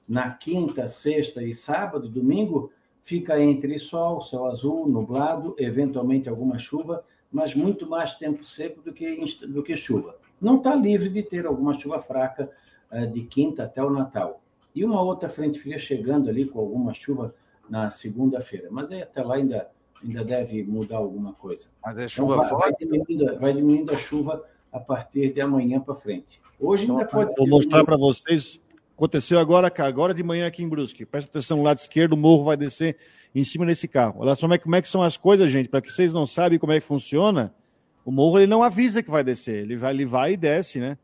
[0.07, 2.71] Na quinta, sexta e sábado, domingo,
[3.09, 8.93] fica entre sol, céu azul, nublado, eventualmente alguma chuva, mas muito mais tempo seco do
[8.93, 10.15] que, do que chuva.
[10.39, 12.51] Não está livre de ter alguma chuva fraca
[12.91, 14.39] uh, de quinta até o Natal.
[14.75, 17.33] E uma outra frente fria chegando ali com alguma chuva
[17.67, 18.67] na segunda-feira.
[18.69, 19.67] Mas aí, até lá ainda,
[20.03, 21.67] ainda deve mudar alguma coisa.
[21.83, 22.85] Mas é então, chuva então, vai, forte?
[22.85, 26.39] Vai diminuindo, vai diminuindo a chuva a partir de amanhã para frente.
[26.59, 27.35] Hoje ainda então, pode.
[27.35, 28.61] Vou mostrar para vocês.
[28.99, 31.05] Aconteceu agora, agora de manhã aqui em Brusque.
[31.05, 32.97] Presta atenção no lado esquerdo, o morro vai descer
[33.33, 34.15] em cima desse carro.
[34.19, 35.69] Olha só como é, como é que são as coisas, gente.
[35.69, 37.55] Para que vocês não sabem como é que funciona,
[38.03, 39.63] o morro ele não avisa que vai descer.
[39.63, 40.97] Ele vai, ele vai e desce, né?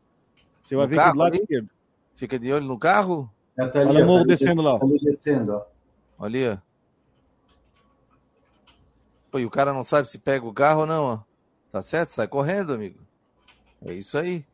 [0.62, 1.42] Você vai no ver aqui do lado ali?
[1.42, 1.70] esquerdo.
[2.14, 3.32] Fica de olho no carro?
[3.56, 4.78] Já tá ali, Olha o morro tá descendo lá.
[4.78, 5.64] Tá descendo, ó.
[6.18, 6.62] Olha.
[9.30, 11.18] Pô, e o cara não sabe se pega o carro ou não, ó.
[11.72, 12.10] Tá certo?
[12.10, 13.00] Sai correndo, amigo.
[13.82, 14.44] É isso aí.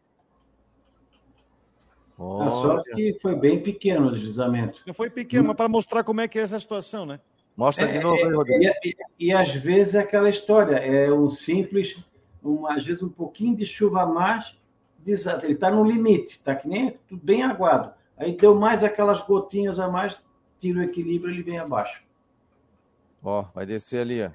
[2.19, 4.81] A sorte que foi bem pequeno o deslizamento.
[4.95, 7.19] Foi pequeno, mas para mostrar como é que é essa situação, né?
[7.57, 8.63] Mostra de é, novo, é, Rodrigo.
[8.63, 8.97] E, e,
[9.27, 11.97] e, às vezes é aquela história, é um simples,
[12.43, 14.57] um, às vezes um pouquinho de chuva a mais,
[15.05, 17.93] ele está no limite, está que nem tudo bem aguado.
[18.17, 20.17] Aí deu mais aquelas gotinhas a mais,
[20.61, 22.03] tira o equilíbrio ele vem abaixo.
[23.23, 24.31] Ó, vai descer ali, ó.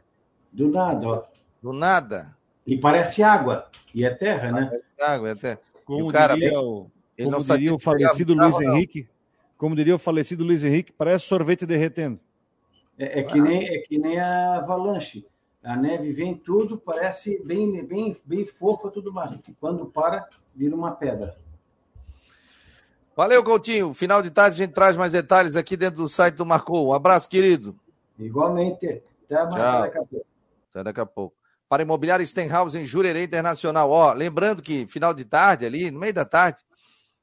[0.52, 1.24] Do nada, ó.
[1.62, 2.36] Do nada.
[2.66, 3.70] E parece água.
[3.94, 4.66] E é terra, né?
[4.66, 5.60] Parece água, é terra.
[5.86, 9.10] Como o cara, diria, o, ele como diria o falecido Luiz Henrique,
[9.58, 12.20] como diria o falecido Luiz Henrique, parece sorvete derretendo.
[12.98, 15.26] É, é, que nem, é que nem a avalanche.
[15.64, 19.38] A neve vem tudo, parece bem, bem, bem fofa tudo mais.
[19.60, 21.36] Quando para, vira uma pedra.
[23.16, 23.94] Valeu, Coutinho.
[23.94, 26.90] Final de tarde a gente traz mais detalhes aqui dentro do site do Marcou.
[26.90, 27.76] Um abraço, querido.
[28.18, 29.02] Igualmente.
[29.26, 29.82] Até mais Tchau.
[29.82, 30.26] daqui a pouco.
[30.70, 31.36] Até daqui a pouco.
[31.68, 33.90] Para Imobiliária Stenhouse em Jurerê Internacional.
[33.90, 36.64] Ó, lembrando que final de tarde ali, no meio da tarde,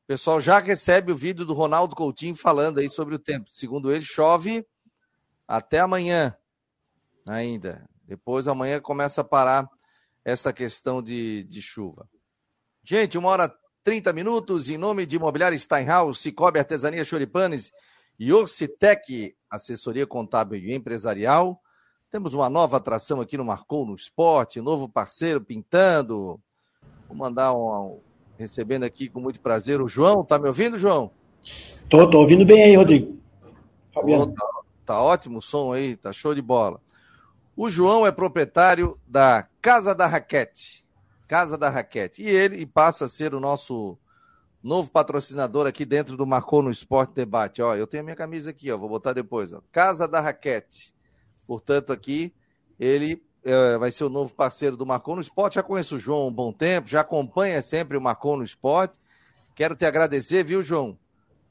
[0.05, 3.49] o pessoal já recebe o vídeo do Ronaldo Coutinho falando aí sobre o tempo.
[3.51, 4.67] Segundo ele, chove
[5.49, 6.37] até amanhã
[7.27, 7.89] ainda.
[8.07, 9.67] Depois amanhã começa a parar
[10.23, 12.07] essa questão de, de chuva.
[12.83, 17.73] Gente, uma hora 30 minutos, em nome de Imobiliária Steinhaus, Cicobi Artesania Choripanes
[18.19, 21.59] e Orcitec, assessoria contábil e empresarial.
[22.11, 26.39] Temos uma nova atração aqui no Marcou no Esporte, novo parceiro pintando.
[27.09, 30.25] Vou mandar um, um recebendo aqui com muito prazer o João.
[30.25, 31.11] Tá me ouvindo, João?
[31.89, 33.19] Tô, tô ouvindo bem aí, Rodrigo.
[33.93, 34.33] Fabiano.
[34.33, 34.47] tá,
[34.85, 36.81] tá ótimo o som aí, tá show de bola.
[37.57, 40.85] O João é proprietário da Casa da Raquete.
[41.29, 42.23] Casa da Raquete.
[42.23, 43.97] E ele passa a ser o nosso
[44.63, 47.63] novo patrocinador aqui dentro do Marcou no Esporte Debate.
[47.63, 49.53] Ó, eu tenho a minha camisa aqui, ó, vou botar depois.
[49.53, 49.61] Ó.
[49.71, 50.93] Casa da Raquete.
[51.47, 52.35] Portanto, aqui
[52.81, 55.57] ele é, vai ser o novo parceiro do Marcou no Esporte.
[55.57, 58.99] Já conheço o João há um bom tempo, já acompanha sempre o Marcou no Esporte.
[59.55, 60.99] Quero te agradecer, viu, João,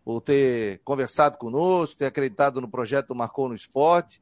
[0.04, 4.22] por ter conversado conosco, ter acreditado no projeto do Marcou no Esporte.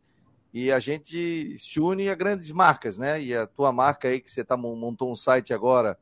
[0.53, 3.21] E a gente se une a grandes marcas, né?
[3.21, 5.97] E a tua marca aí, que você tá, montou um site agora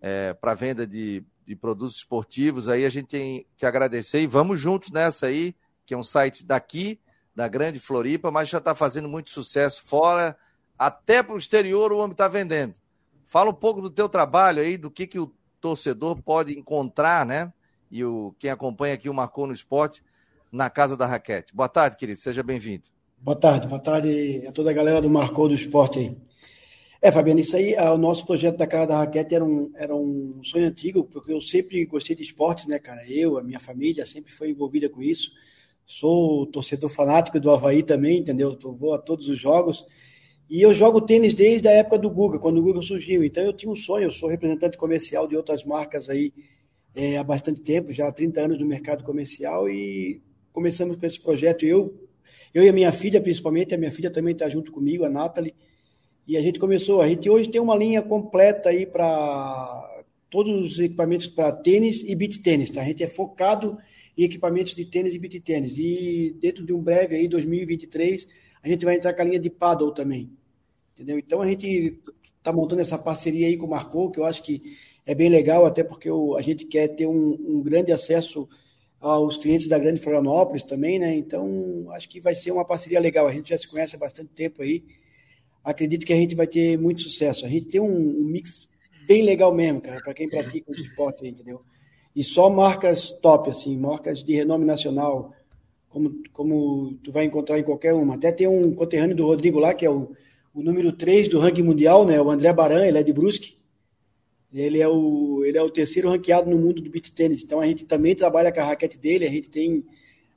[0.00, 4.58] é, para venda de, de produtos esportivos, aí a gente tem te agradecer e vamos
[4.58, 6.98] juntos nessa aí, que é um site daqui,
[7.34, 10.36] da grande Floripa, mas já está fazendo muito sucesso fora
[10.78, 12.74] até para o exterior o homem está vendendo.
[13.24, 17.52] Fala um pouco do teu trabalho aí, do que, que o torcedor pode encontrar, né?
[17.90, 20.02] E o, quem acompanha aqui o Marcou no Esporte
[20.50, 21.54] na Casa da Raquete.
[21.54, 22.84] Boa tarde, querido, seja bem-vindo.
[23.18, 26.16] Boa tarde, boa tarde a toda a galera do Marcou do Esporte aí.
[27.00, 30.40] É, Fabiano, isso aí, o nosso projeto da Casa da Raquete era um, era um
[30.42, 33.04] sonho antigo, porque eu sempre gostei de esportes, né, cara?
[33.08, 35.32] Eu, a minha família sempre foi envolvida com isso.
[35.84, 38.56] Sou torcedor fanático do Havaí também, entendeu?
[38.62, 39.84] Eu vou a todos os jogos.
[40.52, 43.24] E eu jogo tênis desde a época do Guga, quando o Guga surgiu.
[43.24, 46.30] Então eu tinha um sonho, eu sou representante comercial de outras marcas aí
[46.94, 50.20] é, há bastante tempo, já há 30 anos no mercado comercial e
[50.52, 51.64] começamos com esse projeto.
[51.64, 52.06] Eu,
[52.52, 55.54] eu e a minha filha, principalmente, a minha filha também está junto comigo, a Nathalie,
[56.28, 57.00] e a gente começou.
[57.00, 62.14] A gente hoje tem uma linha completa aí para todos os equipamentos para tênis e
[62.14, 62.82] beat tênis, tá?
[62.82, 63.78] A gente é focado
[64.18, 65.78] em equipamentos de tênis e beat tênis.
[65.78, 68.28] E dentro de um breve aí, 2023,
[68.62, 70.30] a gente vai entrar com a linha de paddle também.
[71.02, 71.18] Entendeu?
[71.18, 72.00] Então a gente
[72.38, 75.66] está montando essa parceria aí com o Marcou, que eu acho que é bem legal,
[75.66, 78.48] até porque a gente quer ter um, um, grande acesso
[79.00, 81.12] aos clientes da Grande Florianópolis também, né?
[81.16, 83.26] Então acho que vai ser uma parceria legal.
[83.26, 84.84] A gente já se conhece há bastante tempo aí.
[85.64, 87.44] Acredito que a gente vai ter muito sucesso.
[87.44, 88.68] A gente tem um, um mix
[89.04, 91.62] bem legal mesmo, cara, para quem pratica o esporte, entendeu?
[92.14, 95.34] E só marcas top, assim, marcas de renome nacional,
[95.88, 98.14] como, como tu vai encontrar em qualquer uma.
[98.14, 100.12] Até tem um conterrâneo do Rodrigo lá, que é o
[100.54, 102.20] o número 3 do ranking mundial, né?
[102.20, 103.56] O André Baran, ele é de Brusque.
[104.52, 107.42] Ele é o, ele é o terceiro ranqueado no mundo do beat tênis.
[107.42, 109.84] Então a gente também trabalha com a raquete dele, a gente tem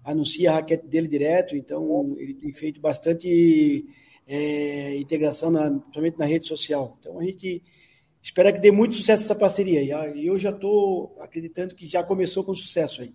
[0.04, 3.86] anuncia a raquete dele direto, então ele tem feito bastante
[4.26, 6.96] é, integração, na, principalmente na rede social.
[7.00, 7.62] Então a gente
[8.22, 9.82] espera que dê muito sucesso essa parceria.
[10.16, 13.14] E eu já estou acreditando que já começou com sucesso aí.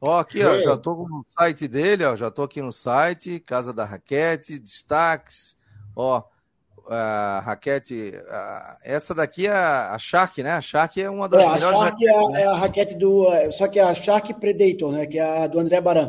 [0.00, 3.72] Ó, aqui, ó, já estou no site dele, ó, já estou aqui no site, Casa
[3.72, 5.56] da Raquete, destaques,
[5.96, 6.22] Ó,
[6.88, 8.14] a raquete.
[8.28, 10.52] a- essa daqui é a Shark, né?
[10.52, 13.32] A Shark é uma das É, a melhores Shark é a, é a raquete do.
[13.32, 15.06] é, Só que é a Shark Predator, né?
[15.06, 16.08] Que é a do André Baran.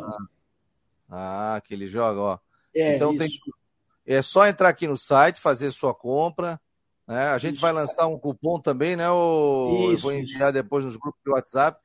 [1.10, 2.38] Ah, que ele joga, ó.
[2.74, 3.18] É, então isso.
[3.18, 3.30] tem
[4.06, 6.60] é só entrar aqui no site, fazer sua compra.
[7.06, 7.28] Né?
[7.28, 7.62] A gente Isso.
[7.62, 9.08] vai lançar um cupom também, né?
[9.10, 9.86] O...
[9.88, 11.80] Eu Isso, vou enviar depois nos grupos de WhatsApp.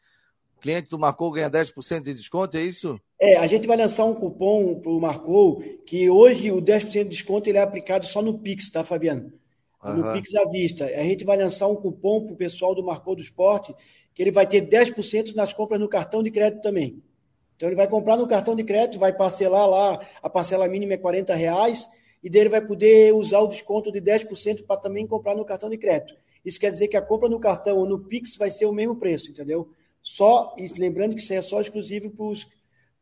[0.61, 3.01] Cliente do Marcou ganha 10% de desconto, é isso?
[3.19, 7.03] É, a gente vai lançar um cupom para o Marcou, que hoje o 10% de
[7.05, 9.33] desconto ele é aplicado só no Pix, tá, Fabiano?
[9.83, 10.13] No Aham.
[10.13, 10.85] Pix à vista.
[10.85, 13.73] A gente vai lançar um cupom para o pessoal do Marcou do Esporte,
[14.13, 17.01] que ele vai ter 10% nas compras no cartão de crédito também.
[17.55, 20.97] Então ele vai comprar no cartão de crédito, vai parcelar lá, a parcela mínima é
[20.97, 21.89] 40 reais,
[22.23, 25.69] e daí ele vai poder usar o desconto de 10% para também comprar no cartão
[25.69, 26.15] de crédito.
[26.45, 28.95] Isso quer dizer que a compra no cartão ou no Pix vai ser o mesmo
[28.95, 29.69] preço, entendeu?
[30.01, 32.25] Só, e lembrando que isso é só exclusivo para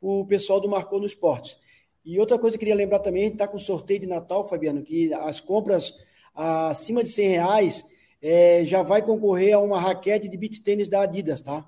[0.01, 1.57] o pessoal do Marcou no Esporte.
[2.03, 4.47] E outra coisa que eu queria lembrar também, a gente está com sorteio de Natal,
[4.47, 5.93] Fabiano, que as compras
[6.33, 7.85] acima de 100 reais
[8.21, 11.65] eh, já vai concorrer a uma raquete de beach tênis da Adidas, tá?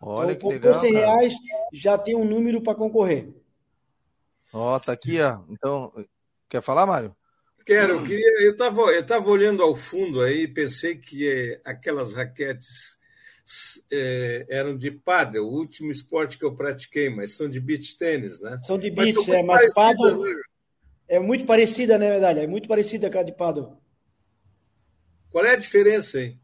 [0.00, 0.74] Olha então, que legal.
[0.74, 1.06] 100 cara.
[1.06, 1.34] reais,
[1.72, 3.32] já tem um número para concorrer.
[4.52, 5.40] Ó, tá aqui, ó.
[5.48, 5.92] Então,
[6.48, 7.14] quer falar, Mário?
[7.64, 8.44] Quero, eu queria.
[8.44, 12.98] Eu estava eu tava olhando ao fundo aí e pensei que eh, aquelas raquetes
[13.90, 18.40] eh, eram de pádel, o último esporte que eu pratiquei, mas são de beach tênis,
[18.40, 18.56] né?
[18.58, 20.42] São de Mas beach, é, mas parecidas, paddle né?
[21.08, 22.40] é muito parecida, né, verdade?
[22.40, 23.76] É muito parecida com a de paddle.
[25.30, 26.38] Qual é a diferença, hein?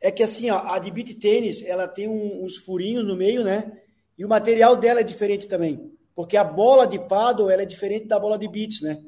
[0.00, 3.44] É que assim, ó, a de beach tênis, ela tem um- uns furinhos no meio,
[3.44, 3.72] né?
[4.16, 5.92] E o material dela é diferente também.
[6.14, 9.02] Porque a bola de paddle, ela é diferente da bola de beach, né?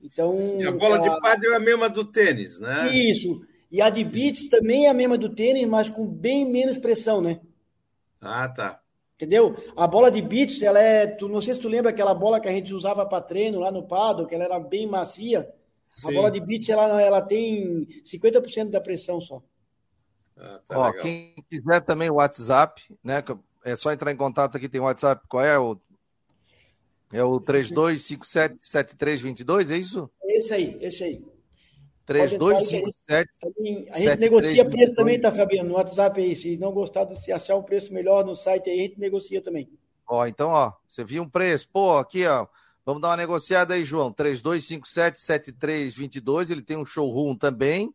[0.00, 0.36] Então...
[0.60, 2.92] E a bola ela- de pádel é a mesma do tênis, né?
[2.94, 3.40] Isso.
[3.70, 7.20] E a de beach também é a mesma do tênis, mas com bem menos pressão,
[7.20, 7.40] né?
[8.20, 8.80] Ah, tá.
[9.16, 9.56] Entendeu?
[9.76, 11.06] A bola de beach, ela é.
[11.06, 13.72] Tu, não sei se tu lembra aquela bola que a gente usava para treino lá
[13.72, 15.50] no paddle, que ela era bem macia.
[16.04, 16.14] A Sim.
[16.14, 19.42] bola de beach, ela, ela tem 50% da pressão só.
[20.36, 21.02] Ah, tá Ó, legal.
[21.02, 23.24] quem quiser também o WhatsApp, né?
[23.64, 25.26] É só entrar em contato aqui, tem o WhatsApp.
[25.28, 25.58] Qual é?
[25.58, 25.80] O...
[27.10, 30.10] É o 32577322, é isso?
[30.24, 31.24] Esse aí, esse aí.
[32.06, 33.30] 3257.
[33.40, 34.94] Também, a gente 73, negocia preço 22.
[34.94, 35.70] também, tá, Fabiano?
[35.70, 36.36] No WhatsApp aí.
[36.36, 39.42] Se não gostar, de se achar um preço melhor no site aí, a gente negocia
[39.42, 39.68] também.
[40.08, 41.68] Ó, então, ó, você viu um preço.
[41.72, 42.46] Pô, aqui, ó.
[42.84, 44.12] Vamos dar uma negociada aí, João.
[44.12, 46.52] 32577322.
[46.52, 47.92] Ele tem um showroom também,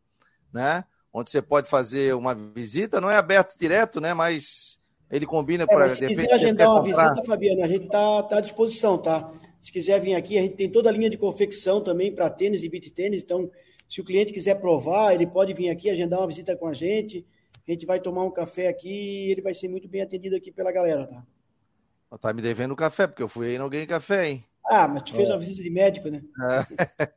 [0.54, 0.84] né?
[1.14, 3.00] Onde você pode fazer uma visita.
[3.00, 4.14] Não é aberto direto, né?
[4.14, 4.78] Mas
[5.10, 8.42] ele combina É, para se quiser agendar uma visita, Fabiano, a gente tá, tá à
[8.42, 9.32] disposição, tá?
[9.62, 12.62] Se quiser vir aqui, a gente tem toda a linha de confecção também para tênis
[12.64, 13.22] e beat tênis.
[13.22, 13.50] Então,
[13.92, 17.28] se o cliente quiser provar, ele pode vir aqui agendar uma visita com a gente.
[17.68, 20.50] A gente vai tomar um café aqui e ele vai ser muito bem atendido aqui
[20.50, 22.18] pela galera, tá?
[22.18, 24.46] Tá me devendo café, porque eu fui aí e não ganhei café, hein?
[24.66, 26.22] Ah, mas tu fez uma visita de médico, né?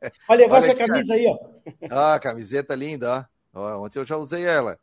[0.03, 0.11] É.
[0.27, 1.37] Vai levar Olha essa camisa aí, ó.
[1.89, 3.61] Ah, camiseta linda, ó.
[3.61, 4.77] Ó, Ontem eu já usei ela.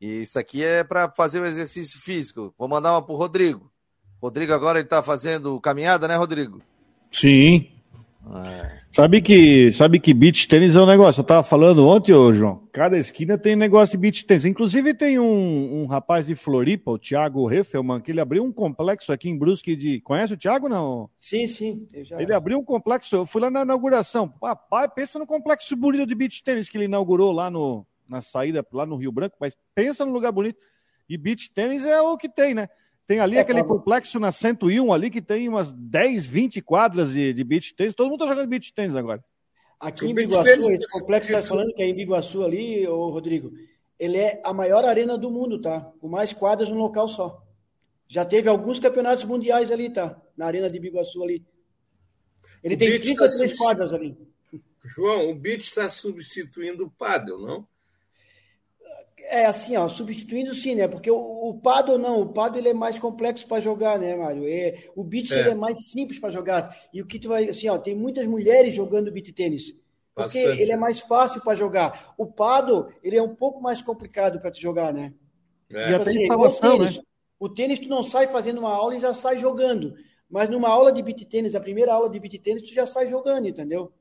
[0.00, 2.52] E isso aqui é para fazer o exercício físico.
[2.58, 3.70] Vou mandar uma pro Rodrigo.
[4.20, 6.60] Rodrigo agora ele tá fazendo caminhada, né, Rodrigo?
[7.12, 7.70] Sim.
[8.34, 8.85] É.
[8.96, 11.20] Sabe que, sabe que beach tênis é um negócio.
[11.20, 12.66] Eu tava falando ontem, ô João.
[12.72, 14.46] Cada esquina tem negócio de beach tênis.
[14.46, 19.12] Inclusive tem um, um rapaz de Floripa, o Thiago Heffelman, que ele abriu um complexo
[19.12, 20.00] aqui em Brusque de.
[20.00, 21.10] Conhece o Thiago, não?
[21.14, 21.86] Sim, sim.
[22.04, 23.14] já- Ele abriu um complexo.
[23.16, 24.30] Eu fui lá na inauguração.
[24.30, 28.64] Papai, pensa no complexo bonito de beach tênis que ele inaugurou lá no, na saída,
[28.72, 29.36] lá no Rio Branco.
[29.38, 30.64] Mas pensa no lugar bonito.
[31.06, 32.66] E beach tênis é o que tem, né?
[33.06, 33.78] Tem ali É, aquele Pablo.
[33.78, 37.94] complexo na 101 ali que tem umas 10, 20 quadras de, de beach tênis.
[37.94, 39.24] Todo mundo tá jogando beach tênis agora.
[39.78, 43.10] Aqui em beach Biguaçu, esse complexo que tá falando que é em Biguaçu ali, ô
[43.10, 43.52] Rodrigo,
[43.98, 45.92] ele é a maior arena do mundo, tá?
[46.00, 47.42] Com mais quadras num local só.
[48.08, 50.20] Já teve alguns campeonatos mundiais ali, tá?
[50.36, 51.44] Na arena de Biguaçu ali.
[52.64, 54.16] Ele O tem beach 33 tá substitu- quadras ali.
[54.84, 57.66] João, o beach está substituindo o pádel, não?
[59.28, 60.86] É assim, ó, substituindo sim, né?
[60.86, 61.16] Porque o,
[61.48, 64.46] o paddle não, o paddle ele é mais complexo para jogar, né, Mário?
[64.48, 65.40] É, o beach É.
[65.40, 66.76] ele é mais simples para jogar.
[66.92, 69.82] E o que tu vai, assim, ó, tem muitas mulheres jogando beach tênis.
[70.14, 70.62] Porque Bastante.
[70.62, 72.14] ele é mais fácil para jogar.
[72.16, 75.12] O paddle, ele é um pouco mais complicado para te jogar, né?
[75.70, 75.90] É.
[75.90, 76.96] E até Assim, é igual o instalação, tênis.
[76.96, 77.02] né?
[77.38, 79.94] O tênis tu não sai fazendo uma aula e já sai jogando.
[80.30, 83.08] Mas numa aula de beat tênis, a primeira aula de beat tênis, tu já sai
[83.08, 83.92] jogando, entendeu?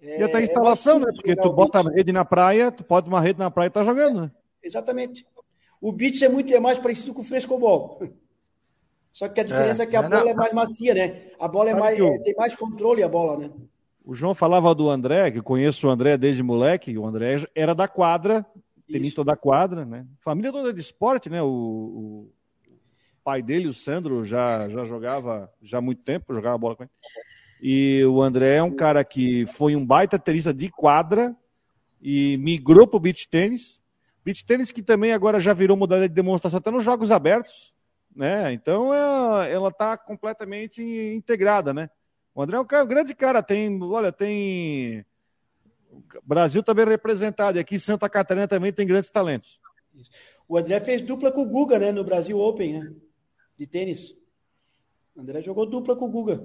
[0.00, 1.12] É- E até a é instalação, mais né?
[1.16, 3.84] Porque tu bota a rede na praia, tu pode uma rede na praia e tá
[3.84, 4.30] jogando, né?
[4.66, 5.26] Exatamente.
[5.80, 8.00] O beach é muito é mais parecido com o frescobol.
[9.12, 10.30] Só que a diferença é, que a É, bola não.
[10.30, 11.30] é mais macia, né?
[11.40, 13.50] A bola é Sabe mais, o- é, tem mais controle a bola, né?
[14.04, 16.96] O João falava do André, que eu conheço o André desde moleque.
[16.98, 18.44] O André era da quadra,
[18.86, 20.06] tenista da quadra, né?
[20.20, 21.42] Família toda de esporte, né?
[21.42, 22.32] O, o
[23.24, 26.92] pai dele, o Sandro, já, já jogava já há muito tempo, jogava bola com ele.
[27.60, 31.34] E o André é um cara que foi um baita tenista de quadra
[32.00, 33.82] e migrou para o beach tênis.
[34.26, 37.72] Beach tênis que também agora já virou modalidade de demonstração até nos jogos abertos,
[38.12, 38.52] né?
[38.52, 41.88] Então é, ela está completamente integrada, né?
[42.34, 45.06] O André é um, cara, grande cara, tem, olha, tem
[46.24, 49.60] Brasil também representado, e aqui Santa Catarina também tem grandes talentos.
[50.48, 52.92] O André fez dupla com o Guga, né, no Brasil Open, né?
[53.56, 54.18] De tênis.
[55.14, 56.44] O André jogou dupla com o Guga.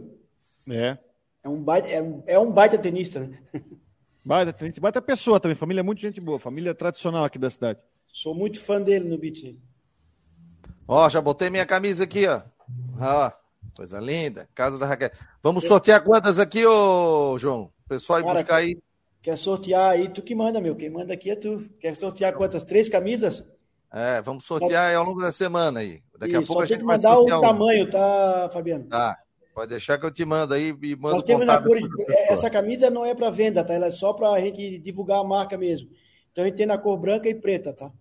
[0.69, 0.99] É.
[1.43, 3.41] É um baita, é um, é um baita tenista, né?
[4.23, 7.79] Baita baita pessoa também, família é muito gente boa, família tradicional aqui da cidade.
[8.07, 9.55] Sou muito fã dele no beat.
[10.87, 12.41] Ó, já botei minha camisa aqui, ó.
[12.99, 13.31] Ó,
[13.75, 15.11] coisa linda, casa da Raquel.
[15.41, 17.71] Vamos sortear quantas aqui, ô João?
[17.85, 18.77] O pessoal ir Cara, buscar aí.
[19.21, 20.75] Quer sortear aí, tu que manda, meu.
[20.75, 21.69] Quem manda aqui é tu.
[21.79, 22.63] Quer sortear quantas?
[22.63, 23.45] Três camisas?
[23.93, 26.01] É, vamos sortear aí ao longo da semana aí.
[26.17, 27.41] Daqui a Isso, pouco só a tem gente que vai mandar o sortear um.
[27.41, 28.85] tamanho, tá, Fabiano?
[28.85, 29.19] Tá,
[29.53, 32.15] pode deixar que eu te mando aí e mando Nós temos na cor, do professor.
[32.33, 33.73] essa camisa não é para venda, tá?
[33.73, 35.89] Ela é só para a gente divulgar a marca mesmo.
[36.31, 37.91] Então a gente tem na cor branca e preta, tá?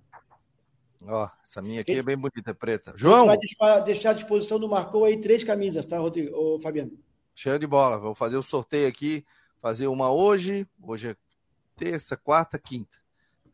[1.06, 2.92] Ó, essa minha aqui Ele- é bem bonita, é preta.
[2.94, 6.36] João, vai deixar, deixar à disposição do Marcou aí três camisas, tá, Rodrigo?
[6.36, 6.92] Ô, Fabiano?
[7.34, 7.96] cheio de bola.
[7.98, 9.24] Vou fazer o sorteio aqui,
[9.62, 11.16] fazer uma hoje, hoje é
[11.74, 12.98] terça, quarta, quinta.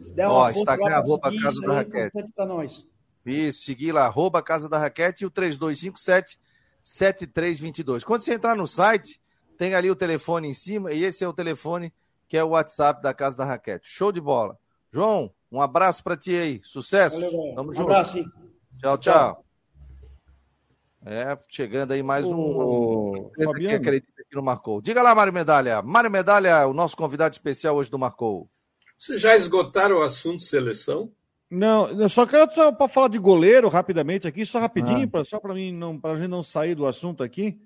[0.00, 2.06] Se der Ó, uma força Instagram, lá arroba seguir, Casa da é Raquete.
[2.08, 2.86] importante pra nós.
[3.24, 6.38] Isso, seguir lá, arroba Casa da Raquete e o 3257
[6.82, 8.04] 7322.
[8.04, 9.20] Quando você entrar no site,
[9.56, 11.92] tem ali o telefone em cima e esse é o telefone
[12.28, 13.88] que é o WhatsApp da Casa da Raquete.
[13.88, 14.58] Show de bola.
[14.92, 16.60] João, um abraço pra ti aí.
[16.64, 17.16] Sucesso.
[17.20, 17.54] Valeu.
[17.54, 17.90] Tamo Um junto.
[17.90, 18.26] abraço, hein?
[18.80, 19.44] Tchau, tchau.
[21.06, 22.34] É, chegando aí mais um.
[22.36, 24.80] Ô, Esse aqui acredita que não marcou.
[24.82, 25.80] Diga lá, Mário Medalha.
[25.80, 28.48] Mário Medalha, o nosso convidado especial hoje do Marcou.
[28.98, 31.10] Vocês já esgotaram o assunto seleção?
[31.50, 35.08] Não, eu só quero só para falar de goleiro rapidamente aqui, só rapidinho, Ah.
[35.08, 37.58] pra, só para mim não, para a gente não sair do assunto aqui.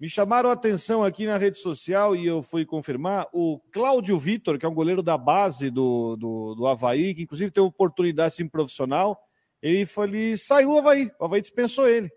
[0.00, 4.58] Me chamaram a atenção aqui na rede social e eu fui confirmar o Cláudio Vitor,
[4.58, 8.48] que é um goleiro da base do, do, do Havaí, que inclusive tem oportunidade assim,
[8.48, 9.20] profissional.
[9.62, 12.10] Ele, foi, ele saiu do Havaí, o Havaí dispensou ele.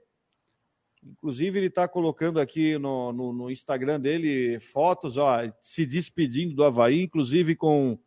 [1.05, 6.63] Inclusive, ele está colocando aqui no, no, no Instagram dele fotos, ó, se despedindo do
[6.63, 7.99] Havaí, inclusive com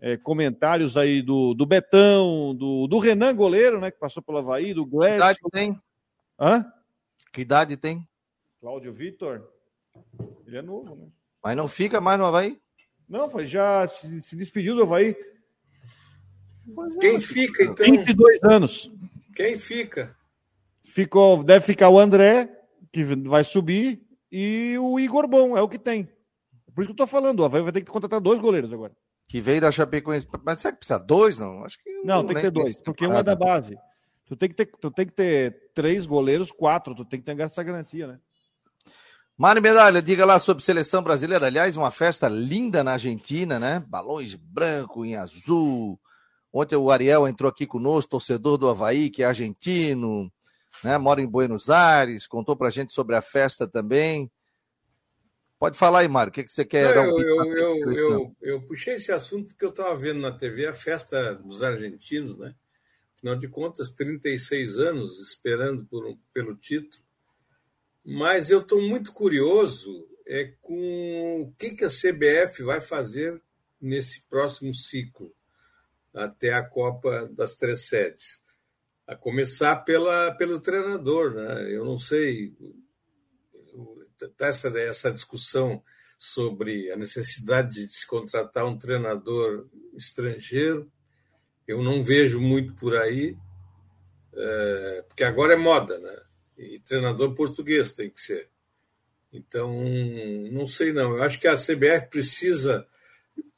[0.00, 4.72] é, comentários aí do, do Betão, do, do Renan Goleiro, né, que passou pelo Havaí,
[4.72, 5.50] do Que idade Glécio.
[5.50, 5.82] tem?
[6.38, 6.72] Hã?
[7.32, 8.06] Que idade tem?
[8.60, 9.48] Cláudio Vitor?
[10.46, 11.08] Ele é novo, né?
[11.42, 12.60] Mas não fica mais no Havaí?
[13.08, 15.16] Não, foi, já se, se despediu do Havaí.
[17.00, 17.86] Quem fica, então?
[17.86, 18.92] 22 anos.
[19.34, 20.14] Quem fica?
[20.84, 22.48] Ficou, deve ficar o André,
[22.92, 26.04] que vai subir, e o Igor Bom, é o que tem.
[26.74, 28.94] Por isso que eu tô falando, o Havaí vai ter que contratar dois goleiros agora.
[29.28, 30.26] Que veio da Chapecoense.
[30.44, 31.38] Mas será que precisa dois?
[31.38, 33.78] Não, acho que Não, tem que ter dois, porque um é da base.
[34.26, 37.38] Tu tem que ter, tu tem que ter três goleiros, quatro, tu tem que ter
[37.40, 38.18] essa garantia, né?
[39.36, 41.46] Mário Medalha, diga lá sobre seleção brasileira.
[41.46, 43.84] Aliás, uma festa linda na Argentina, né?
[43.86, 45.98] Balões branco em azul.
[46.52, 50.28] Ontem o Ariel entrou aqui conosco, torcedor do Havaí, que é argentino,
[50.82, 50.98] né?
[50.98, 54.30] Mora em Buenos Aires, contou pra gente sobre a festa também.
[55.58, 58.36] Pode falar aí, Mário, o que, que você quer Não, dar um eu, eu, eu,
[58.40, 62.54] eu, puxei esse assunto porque eu estava vendo na TV a festa dos argentinos, né?
[63.16, 67.02] Afinal de contas, 36 anos esperando por um- pelo título.
[68.04, 73.42] Mas eu estou muito curioso é, com o que, que a CBF vai fazer
[73.80, 75.34] nesse próximo ciclo,
[76.14, 78.40] até a Copa das Três Sedes.
[79.08, 81.34] A começar pela, pelo treinador.
[81.34, 81.74] Né?
[81.74, 82.54] Eu não sei
[84.40, 85.82] essa, essa discussão
[86.18, 90.90] sobre a necessidade de se contratar um treinador estrangeiro.
[91.66, 93.36] Eu não vejo muito por aí,
[94.34, 96.22] é, porque agora é moda, né?
[96.56, 98.50] E treinador português tem que ser.
[99.32, 99.72] Então,
[100.50, 101.16] não sei não.
[101.16, 102.86] Eu acho que a CBF precisa,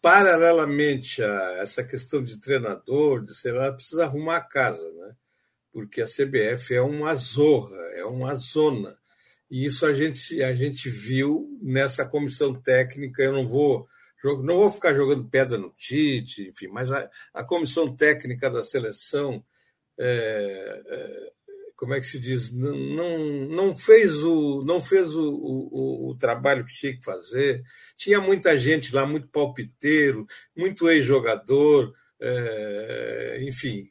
[0.03, 5.17] paralelamente a essa questão de treinador, de sei lá, precisa arrumar a casa, né?
[5.73, 9.00] Porque a CBF é uma zorra, é uma zona.
[9.51, 13.23] E isso a gente, a gente viu nessa comissão técnica.
[13.23, 13.89] Eu não vou,
[14.23, 19.45] não vou ficar jogando pedra no Tite, enfim, mas a, a comissão técnica da seleção
[19.99, 21.33] é, é,
[21.77, 26.15] como é que se diz, não, não, não fez, o, não fez o, o, o,
[26.15, 27.63] trabalho que tinha que fazer.
[27.97, 33.91] Tinha muita gente lá, muito palpiteiro, muito ex-jogador, é, enfim.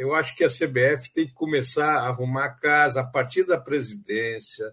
[0.00, 3.60] Eu acho que a CBF tem que começar a arrumar a casa a partir da
[3.60, 4.72] presidência,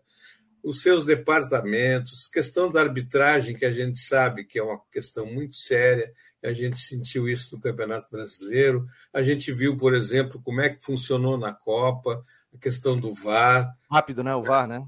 [0.64, 5.58] os seus departamentos, questão da arbitragem, que a gente sabe que é uma questão muito
[5.58, 6.10] séria,
[6.42, 10.82] a gente sentiu isso no Campeonato Brasileiro, a gente viu, por exemplo, como é que
[10.82, 12.24] funcionou na Copa,
[12.56, 13.76] a questão do VAR.
[13.92, 14.34] Rápido, né?
[14.34, 14.88] O VAR, né?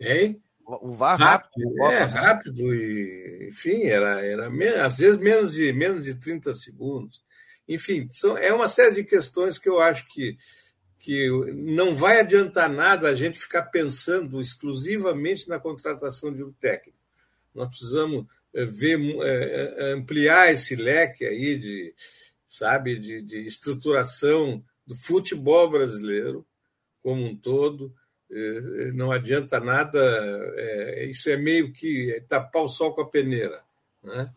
[0.00, 0.42] Hein?
[0.64, 1.74] O VAR rápido.
[1.82, 4.48] rápido é, rápido e, enfim, era, era
[4.86, 7.25] às vezes menos de, menos de 30 segundos.
[7.68, 10.36] Enfim, são, é uma série de questões que eu acho que
[10.98, 16.98] que não vai adiantar nada a gente ficar pensando exclusivamente na contratação de um técnico.
[17.54, 21.94] Nós precisamos eh, ver eh, eh, ampliar esse leque aí de
[22.48, 26.44] sabe de, de estruturação do futebol brasileiro
[27.02, 27.94] como um todo
[28.94, 30.00] não adianta nada
[31.08, 33.62] isso é meio que tapar o sol com a peneira
[34.02, 34.32] né?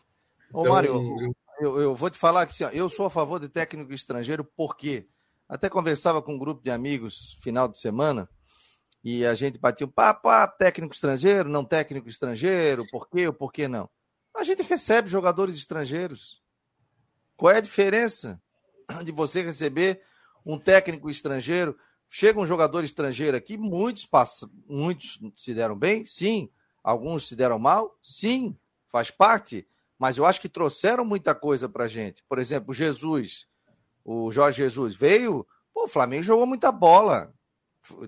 [0.53, 3.49] Ô, então, Mário, eu, eu, vou te falar que assim, eu sou a favor de
[3.49, 5.07] técnico estrangeiro porque?
[5.47, 8.29] Até conversava com um grupo de amigos final de semana
[9.03, 13.33] e a gente batia um papo, ah, técnico estrangeiro, não técnico estrangeiro, por quê ou
[13.33, 13.89] por que não?
[14.35, 16.41] A gente recebe jogadores estrangeiros.
[17.35, 18.41] Qual é a diferença
[19.03, 20.01] de você receber
[20.45, 21.77] um técnico estrangeiro?
[22.07, 26.49] Chega um jogador estrangeiro aqui, muitos passam, muitos se deram bem, sim.
[26.83, 28.57] Alguns se deram mal, sim,
[28.87, 29.67] faz parte.
[29.99, 32.23] Mas eu acho que trouxeram muita coisa para gente.
[32.27, 33.49] Por exemplo, Jesus
[34.11, 37.31] o Jorge Jesus veio, pô, o Flamengo jogou muita bola.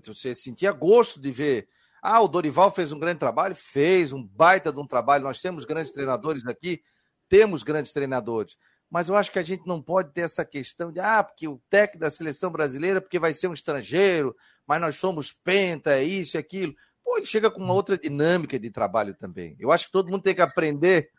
[0.03, 1.67] Você sentia gosto de ver.
[2.01, 3.55] Ah, o Dorival fez um grande trabalho?
[3.55, 5.23] Fez, um baita de um trabalho.
[5.23, 6.81] Nós temos grandes treinadores aqui,
[7.29, 8.57] temos grandes treinadores.
[8.89, 11.61] Mas eu acho que a gente não pode ter essa questão de, ah, porque o
[11.69, 14.35] técnico da seleção brasileira, porque vai ser um estrangeiro,
[14.65, 16.73] mas nós somos penta, é isso e aquilo.
[17.03, 19.55] Pô, ele chega com uma outra dinâmica de trabalho também.
[19.59, 21.11] Eu acho que todo mundo tem que aprender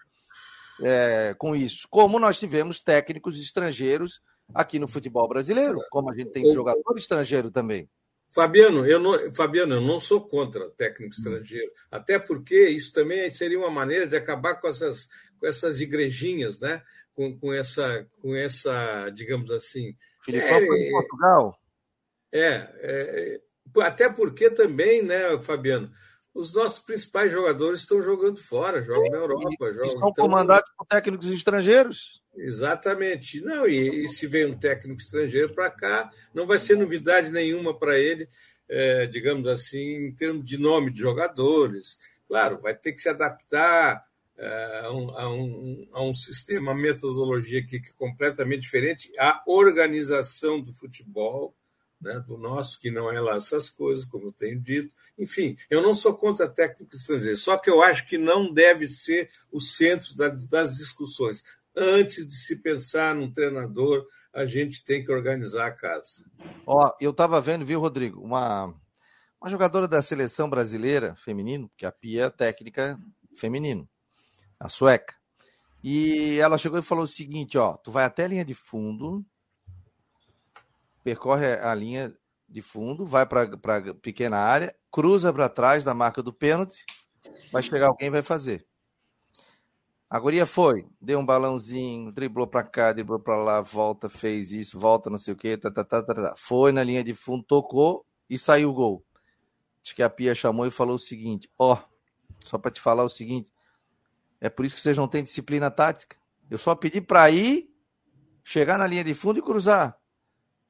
[0.82, 1.86] é, com isso.
[1.90, 4.20] Como nós tivemos técnicos estrangeiros
[4.54, 7.88] aqui no futebol brasileiro, como a gente tem jogador estrangeiro também.
[8.34, 13.58] Fabiano, eu não, Fabiano, eu não sou contra técnico estrangeiro, até porque isso também seria
[13.58, 15.06] uma maneira de acabar com essas,
[15.38, 16.82] com essas igrejinhas, né?
[17.14, 19.94] Com, com, essa, com essa, digamos assim.
[20.24, 21.60] Filipão é, foi em Portugal.
[22.32, 23.40] É, é,
[23.82, 25.92] até porque também, né, Fabiano,
[26.34, 29.72] os nossos principais jogadores estão jogando fora, jogam na Europa.
[29.72, 32.22] Jogam, estão comandados por técnicos estrangeiros.
[32.34, 33.40] Exatamente.
[33.42, 37.78] Não, e, e se vem um técnico estrangeiro para cá, não vai ser novidade nenhuma
[37.78, 38.26] para ele,
[38.68, 41.98] é, digamos assim, em termos de nome de jogadores.
[42.26, 44.02] Claro, vai ter que se adaptar
[44.38, 49.12] é, a, um, a, um, a um sistema, uma metodologia aqui que é completamente diferente,
[49.18, 51.54] a organização do futebol
[52.02, 54.94] né, do nosso, que não é lá essas coisas, como eu tenho dito.
[55.16, 59.30] Enfim, eu não sou contra técnico estrangeiro, só que eu acho que não deve ser
[59.50, 61.42] o centro das, discussões.
[61.74, 66.24] Antes de se pensar num treinador, a gente tem que organizar a casa.
[66.66, 68.74] Ó, eu estava vendo, viu, Rodrigo, uma,
[69.40, 72.98] uma jogadora da seleção brasileira feminino, que a Pia é técnica
[73.36, 73.88] feminino,
[74.58, 75.14] a sueca.
[75.84, 79.24] E ela chegou e falou o seguinte, ó, tu vai até a linha de fundo,
[81.02, 82.14] percorre a linha
[82.48, 86.84] de fundo, vai para a pequena área, cruza para trás da marca do pênalti,
[87.50, 88.66] vai chegar alguém e vai fazer.
[90.08, 94.78] A guria foi, deu um balãozinho, driblou para cá, driblou para lá, volta, fez isso,
[94.78, 96.34] volta, não sei o quê, tá, tá, tá, tá, tá.
[96.36, 99.02] foi na linha de fundo, tocou e saiu o gol.
[99.82, 101.78] Acho que a Pia chamou e falou o seguinte: ó, oh,
[102.44, 103.50] só para te falar o seguinte,
[104.38, 106.16] é por isso que vocês não têm disciplina tática.
[106.50, 107.70] Eu só pedi para ir,
[108.44, 109.98] chegar na linha de fundo e cruzar.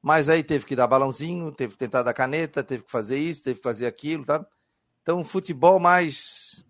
[0.03, 3.41] Mas aí teve que dar balãozinho, teve que tentar dar caneta, teve que fazer isso,
[3.41, 4.45] teve que fazer aquilo, tá?
[5.01, 6.65] Então, futebol mais.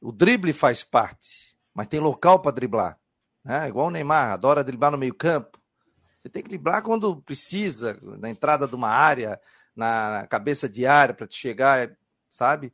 [0.00, 2.98] O drible faz parte, mas tem local para driblar.
[3.44, 3.68] Né?
[3.68, 5.56] Igual o Neymar, adora driblar no meio-campo.
[6.18, 9.40] Você tem que driblar quando precisa, na entrada de uma área,
[9.74, 11.96] na cabeça de área, para te chegar,
[12.28, 12.72] sabe?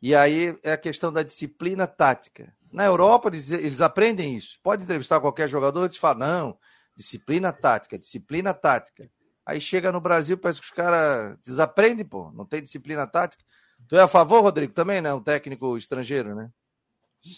[0.00, 2.54] E aí é a questão da disciplina tática.
[2.72, 4.58] Na Europa, eles, eles aprendem isso.
[4.62, 6.58] Pode entrevistar qualquer jogador e te falar, não,
[6.96, 9.10] Disciplina tática, disciplina tática.
[9.46, 12.30] Aí chega no Brasil, parece que os caras desaprendem, pô.
[12.32, 13.44] Não tem disciplina tática.
[13.88, 15.12] Tu é a favor, Rodrigo, também, né?
[15.12, 16.50] Um técnico estrangeiro, né?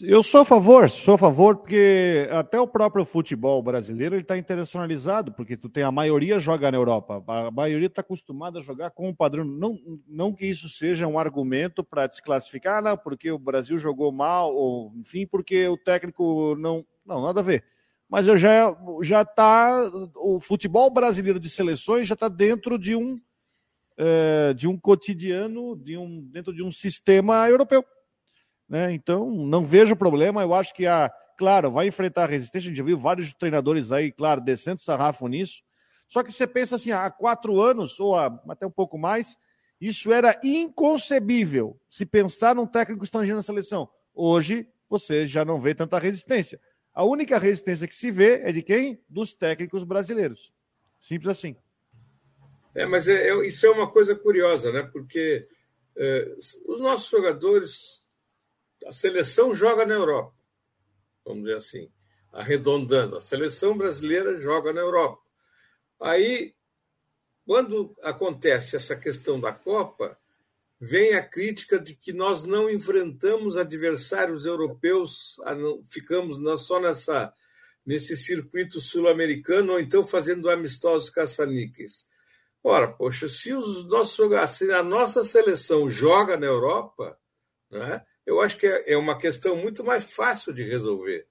[0.03, 5.33] Eu sou a favor, sou a favor, porque até o próprio futebol brasileiro está internacionalizado,
[5.33, 9.09] porque tu tem a maioria joga na Europa, a maioria está acostumada a jogar com
[9.09, 9.45] o padrão.
[9.45, 9.79] Não,
[10.09, 14.93] não que isso seja um argumento para desclassificar, não, porque o Brasil jogou mal, ou
[14.97, 16.85] enfim, porque o técnico não.
[17.05, 17.63] Não, nada a ver
[18.09, 23.21] mas eu já já está o futebol brasileiro de seleções já está dentro de um
[23.97, 27.85] é, de um cotidiano de um, dentro de um sistema europeu.
[28.69, 28.93] Né?
[28.93, 30.43] Então, não vejo problema.
[30.43, 32.67] Eu acho que, a, claro, vai enfrentar resistência.
[32.67, 35.63] A gente já viu vários treinadores aí, claro, descendo sarrafo nisso.
[36.09, 39.37] Só que você pensa assim, há quatro anos, ou há até um pouco mais,
[39.81, 43.89] isso era inconcebível se pensar num técnico estrangeiro na seleção.
[44.15, 46.61] Hoje, você já não vê tanta resistência.
[46.97, 48.99] A única resistência que se vê é de quem?
[49.07, 50.51] Dos técnicos brasileiros.
[50.99, 51.55] Simples assim.
[52.75, 54.83] É, mas é, é, isso é uma coisa curiosa, né?
[54.91, 55.47] Porque
[55.95, 56.35] é,
[56.65, 58.03] os nossos jogadores,
[58.87, 60.35] a seleção joga na Europa,
[61.23, 61.93] vamos dizer assim,
[62.33, 63.19] arredondando.
[63.19, 65.21] A seleção brasileira joga na Europa.
[66.01, 66.55] Aí,
[67.45, 70.19] quando acontece essa questão da Copa,
[70.81, 75.37] vem a crítica de que nós não enfrentamos adversários europeus,
[75.89, 77.33] ficamos só nessa,
[77.85, 82.07] nesse circuito sul-americano, ou então fazendo amistosos caça-níqueis.
[82.63, 84.19] Ora, poxa, se os nossos
[84.71, 87.17] a nossa seleção joga na Europa,
[87.71, 91.27] né, eu acho que é, é uma questão muito mais fácil de resolver.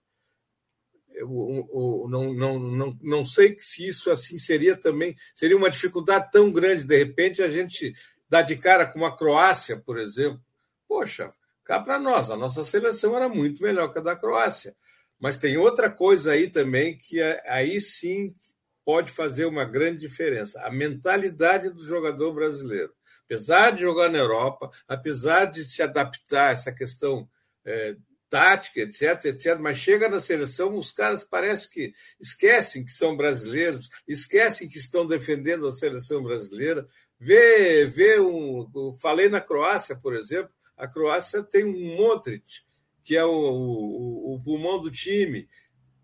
[1.11, 5.69] Eu, eu, eu, não, não, não, não sei se isso assim seria também seria uma
[5.69, 7.93] dificuldade tão grande de repente a gente
[8.29, 10.41] dar de cara com uma Croácia, por exemplo.
[10.87, 14.75] Poxa, cá para nós, a nossa seleção era muito melhor que a da Croácia.
[15.19, 18.35] Mas tem outra coisa aí também que é, aí sim
[18.83, 22.93] pode fazer uma grande diferença: a mentalidade do jogador brasileiro.
[23.25, 27.27] Apesar de jogar na Europa, apesar de se adaptar a essa questão
[27.65, 27.95] é,
[28.29, 33.89] tática, etc, etc, mas chega na seleção, os caras parece que esquecem que são brasileiros,
[34.07, 36.87] esquecem que estão defendendo a seleção brasileira,
[37.19, 38.67] Vê, vê um.
[39.01, 42.61] Falei na Croácia, por exemplo, a Croácia tem um Modric,
[43.03, 45.47] que é o, o, o pulmão do time.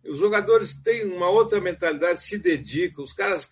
[0.04, 3.48] Os jogadores têm uma outra mentalidade, se dedicam, os caras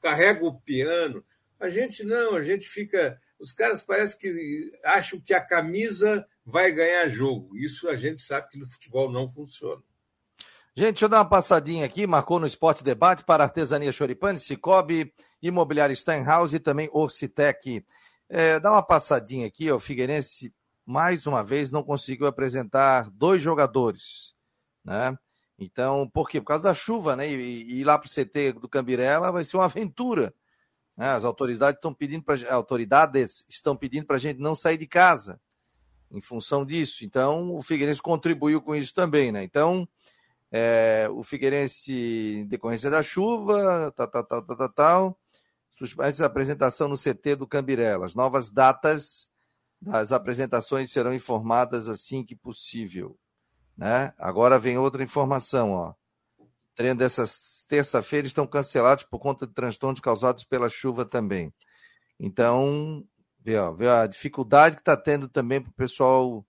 [0.00, 1.24] carregam o piano.
[1.58, 3.20] A gente não, a gente fica.
[3.38, 7.56] Os caras parecem que acham que a camisa vai ganhar jogo.
[7.56, 9.82] Isso a gente sabe que no futebol não funciona.
[10.76, 12.06] Gente, deixa eu dar uma passadinha aqui.
[12.06, 15.12] Marcou no Esporte Debate para Artesania Choripane, Cicobi,
[15.42, 17.84] Imobiliário Steinhaus e também Orcitec.
[18.28, 20.54] É, dá uma passadinha aqui, o Figueirense,
[20.86, 24.34] mais uma vez, não conseguiu apresentar dois jogadores,
[24.84, 25.18] né?
[25.58, 26.40] Então, por quê?
[26.40, 27.28] Por causa da chuva, né?
[27.28, 30.32] E, e ir lá para o CT do Cambirela vai ser uma aventura.
[30.96, 31.08] Né?
[31.10, 35.40] As autoridades estão pedindo para autoridades estão pedindo para a gente não sair de casa
[36.10, 37.04] em função disso.
[37.04, 39.42] Então, o Figueirense contribuiu com isso também, né?
[39.42, 39.86] Então,
[40.52, 45.20] é, o Figueirense, em decorrência da chuva, tal, tal, tal, tal, tal, tal
[45.80, 48.04] suspende a apresentação no CT do Cambirela.
[48.04, 49.30] As novas datas
[49.80, 53.18] das apresentações serão informadas assim que possível.
[53.74, 54.12] Né?
[54.18, 55.72] Agora vem outra informação.
[55.72, 55.94] Ó.
[56.74, 57.24] Treino dessa
[57.66, 61.50] terça-feira estão cancelados por conta de transtornos causados pela chuva também.
[62.18, 63.02] Então,
[63.42, 66.44] vê, ó, vê a dificuldade que está tendo também para o pessoal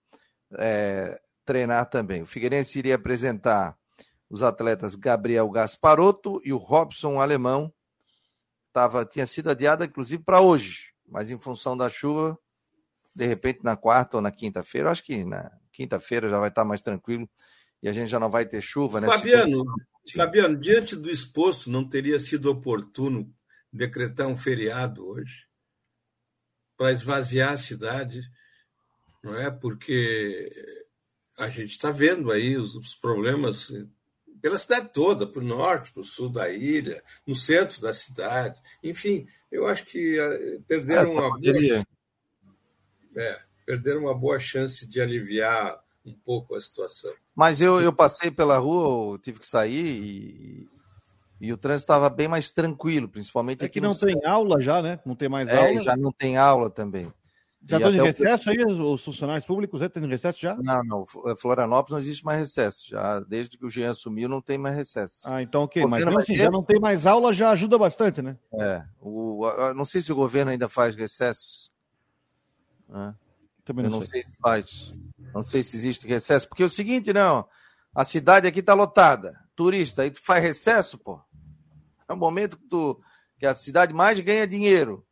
[0.58, 2.22] é, treinar também.
[2.22, 3.78] O Figueirense iria apresentar
[4.32, 7.71] os atletas Gabriel Gasparotto e o Robson Alemão.
[8.71, 12.39] Tava, tinha sido adiada, inclusive, para hoje, mas em função da chuva,
[13.13, 16.82] de repente na quarta ou na quinta-feira, acho que na quinta-feira já vai estar mais
[16.82, 17.29] tranquilo
[17.84, 19.07] e a gente já não vai ter chuva, né?
[19.07, 19.65] Fabiano,
[20.15, 23.29] Fabiano, diante do exposto, não teria sido oportuno
[23.73, 25.45] decretar um feriado hoje
[26.77, 28.21] para esvaziar a cidade,
[29.21, 29.51] não é?
[29.51, 30.49] Porque
[31.38, 33.69] a gente está vendo aí os, os problemas
[34.42, 38.60] pela cidade toda, para o norte, para o sul da ilha, no centro da cidade.
[38.84, 41.86] Enfim, eu acho que eh, perderam, é, uma boa,
[43.16, 47.14] é, perderam uma boa chance de aliviar um pouco a situação.
[47.36, 50.70] Mas eu, eu passei pela rua, eu tive que sair e,
[51.39, 54.82] e o trânsito estava bem mais tranquilo, principalmente é aqui que não tem aula já,
[54.82, 55.00] né?
[55.06, 55.80] Não tem mais é, aula.
[55.80, 57.12] Já não tem aula também.
[57.64, 58.51] Já estão em recesso o...
[58.51, 60.55] aí, os funcionários públicos estão em recesso já?
[60.55, 61.05] Não, não.
[61.28, 62.88] Eh, Florianópolis não existe mais recesso.
[62.88, 65.22] Já desde que o Jean assumiu, não tem mais recesso.
[65.26, 65.86] Ah, então ok.
[65.86, 66.43] Mas mesmo assim, ter...
[66.43, 68.38] já não tem mais aula, já ajuda bastante, né?
[68.53, 68.84] É.
[68.99, 69.45] O,
[69.76, 71.70] não sei se o governo ainda faz recesso.
[72.89, 73.14] É.
[73.64, 74.24] Também não, não sei.
[74.24, 74.32] sei.
[74.32, 74.93] se faz.
[75.34, 76.47] Não sei se existe recesso.
[76.47, 77.47] Porque é o seguinte, não.
[77.93, 79.39] A cidade aqui está lotada.
[79.55, 81.22] Turista, aí tu faz recesso, pô.
[82.09, 82.99] É o momento que, tu,
[83.38, 85.05] que a cidade mais ganha dinheiro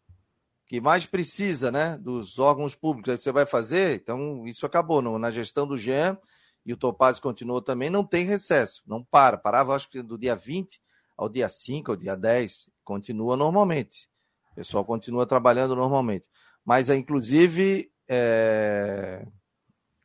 [0.70, 5.02] que mais precisa né, dos órgãos públicos que você vai fazer, então isso acabou.
[5.02, 6.16] No, na gestão do GEM,
[6.64, 9.36] e o Topaz continuou também, não tem recesso, não para.
[9.36, 10.80] Parava, acho que do dia 20
[11.18, 14.08] ao dia 5, ao dia 10, continua normalmente.
[14.52, 16.30] O pessoal continua trabalhando normalmente.
[16.64, 19.26] Mas, é, inclusive, é...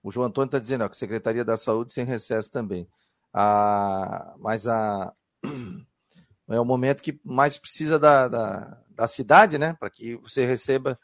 [0.02, 2.88] o João Antônio está dizendo ó, que a Secretaria da Saúde sem recesso também.
[3.34, 5.12] Ah, mas a...
[6.48, 9.74] é o momento que mais precisa da, da da cidade, né?
[9.78, 10.98] Para que você receba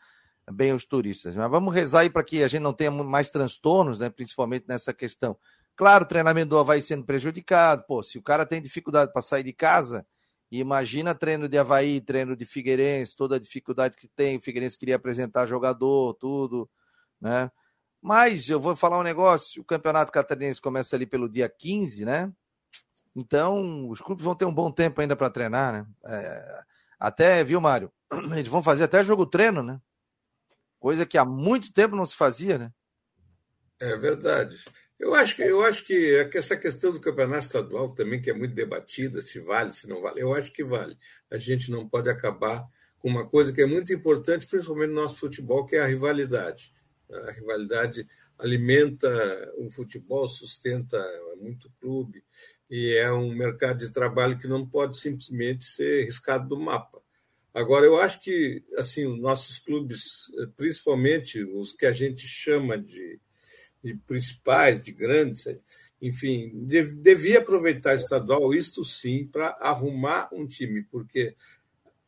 [0.51, 1.37] bem os turistas.
[1.37, 4.11] Mas vamos rezar aí para que a gente não tenha mais transtornos, né?
[4.11, 5.37] Principalmente nessa questão.
[5.77, 7.85] Claro, o treinamento do Havaí sendo prejudicado.
[7.87, 10.07] Pô, se o cara tem dificuldade para sair de casa,
[10.51, 14.37] imagina treino de Havaí, treino de Figueirense, toda a dificuldade que tem.
[14.37, 16.69] O Figueirense queria apresentar jogador, tudo,
[17.21, 17.51] né?
[18.03, 22.33] Mas eu vou falar um negócio: o campeonato catarinense começa ali pelo dia 15, né?
[23.15, 25.87] Então, os clubes vão ter um bom tempo ainda para treinar, né?
[26.05, 26.63] É,
[27.01, 27.91] até, viu, Mário?
[28.37, 29.81] Eles vão fazer até jogo treino, né?
[30.79, 32.73] Coisa que há muito tempo não se fazia, né?
[33.81, 34.63] É verdade.
[34.99, 38.55] Eu acho que eu acho que essa questão do campeonato estadual também que é muito
[38.55, 40.21] debatida, se vale, se não vale.
[40.21, 40.99] Eu acho que vale.
[41.31, 42.67] A gente não pode acabar
[42.99, 46.75] com uma coisa que é muito importante, principalmente no nosso futebol, que é a rivalidade.
[47.11, 48.07] A rivalidade
[48.39, 49.09] alimenta
[49.57, 51.03] o futebol, sustenta
[51.41, 52.23] muito clube
[52.71, 57.03] e é um mercado de trabalho que não pode simplesmente ser riscado do mapa.
[57.53, 63.19] Agora, eu acho que assim os nossos clubes, principalmente os que a gente chama de,
[63.83, 65.47] de principais, de grandes,
[66.01, 71.35] enfim, devia aproveitar o estadual, isto sim, para arrumar um time, porque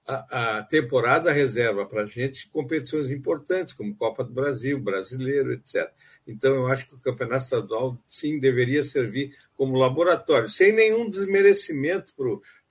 [0.06, 5.90] a, a temporada reserva para a gente competições importantes, como Copa do Brasil, Brasileiro, etc.
[6.26, 12.12] Então, eu acho que o Campeonato Estadual, sim, deveria servir como laboratório, sem nenhum desmerecimento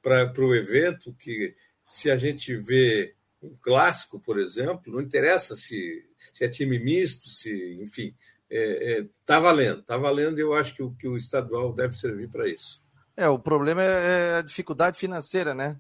[0.02, 1.56] para o evento, que
[1.86, 7.28] se a gente vê um clássico, por exemplo, não interessa se, se é time misto,
[7.28, 8.14] se, enfim,
[8.50, 11.74] está é, é, tá valendo, está valendo e eu acho que o, que o estadual
[11.74, 12.82] deve servir para isso.
[13.16, 15.78] É, o problema é, é a dificuldade financeira, né?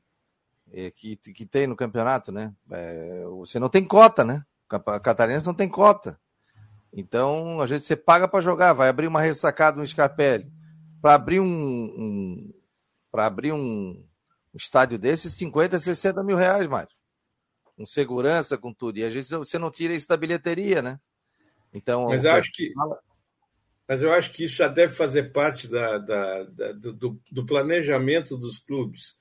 [0.73, 2.53] É, que, que tem no campeonato, né?
[2.71, 4.45] É, você não tem cota, né?
[5.03, 6.17] Catarinense não tem cota.
[6.93, 10.51] Então, a gente você paga para jogar, vai abrir uma ressacada no Scarpelli.
[11.01, 12.53] Para abrir um, um
[13.11, 14.01] para abrir um,
[14.53, 16.91] estádio desse, 50, 60 mil reais, Mário.
[17.75, 18.97] Com segurança, com tudo.
[18.97, 20.99] E às vezes você não tira isso da bilheteria, né?
[21.73, 22.07] Então.
[22.07, 22.71] Mas eu acho que.
[23.87, 28.37] Mas eu acho que isso já deve fazer parte da, da, da do, do planejamento
[28.37, 29.20] dos clubes é,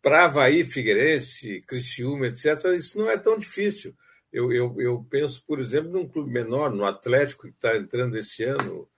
[0.00, 3.94] para Havaí, Figueirense, Criciúma, etc., isso não é tão difícil.
[4.32, 8.44] Eu, eu, eu penso, por exemplo, num clube menor, no Atlético, que está entrando esse
[8.44, 8.88] ano,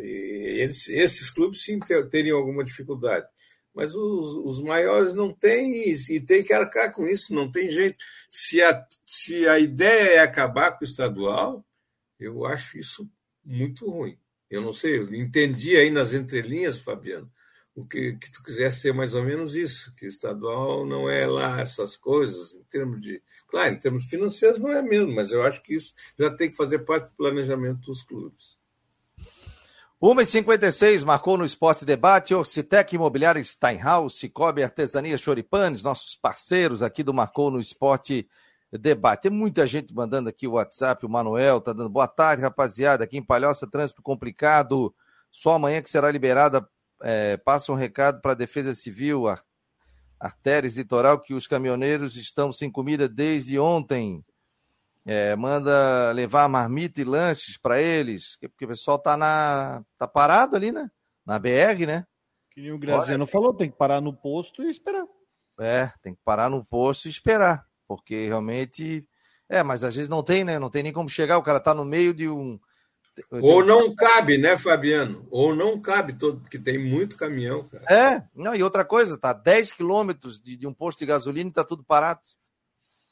[0.00, 1.78] e eles, esses clubes sim
[2.10, 3.26] teriam alguma dificuldade.
[3.74, 7.70] Mas os, os maiores não têm isso, e tem que arcar com isso, não tem
[7.70, 7.96] jeito.
[8.30, 11.64] Se a, se a ideia é acabar com o estadual,
[12.20, 13.08] eu acho isso
[13.44, 14.18] muito ruim.
[14.50, 17.30] Eu não sei, eu entendi aí nas entrelinhas, Fabiano,
[17.74, 21.26] o que, que tu quiser ser mais ou menos isso, que o estadual não é
[21.26, 23.22] lá essas coisas, em termos de.
[23.48, 26.56] Claro, em termos financeiros não é mesmo, mas eu acho que isso já tem que
[26.56, 28.60] fazer parte do planejamento dos clubes.
[30.02, 37.14] 1h56 marcou no Esporte Debate, Orcitec Imobiliária Steinhaus, Cicobi Artesania Choripanes, nossos parceiros aqui do
[37.14, 38.28] Marcou no Esporte
[38.72, 39.22] Debate.
[39.22, 43.16] Tem muita gente mandando aqui o WhatsApp, o Manuel tá dando boa tarde, rapaziada, aqui
[43.16, 44.92] em Palhoça, trânsito complicado,
[45.30, 46.68] só amanhã que será liberada
[47.02, 49.24] é, passa um recado para a Defesa Civil,
[50.18, 54.24] Artérias Litoral, que os caminhoneiros estão sem comida desde ontem.
[55.04, 60.54] É, manda levar marmita e lanches para eles, porque o pessoal tá na tá parado
[60.54, 60.88] ali, né?
[61.26, 62.06] Na BR, né?
[62.52, 65.04] Que o Graziano Olha, falou, tem que parar no posto e esperar.
[65.58, 69.04] É, tem que parar no posto e esperar, porque realmente
[69.48, 70.58] é, mas às vezes não tem, né?
[70.58, 72.58] Não tem nem como chegar, o cara tá no meio de um
[73.30, 75.26] ou não cabe, né, Fabiano?
[75.30, 77.68] Ou não cabe todo, porque tem muito caminhão.
[77.68, 77.84] Cara.
[77.90, 81.52] É, não, e outra coisa, tá 10 quilômetros de, de, um posto de gasolina e
[81.52, 82.20] tá tudo parado.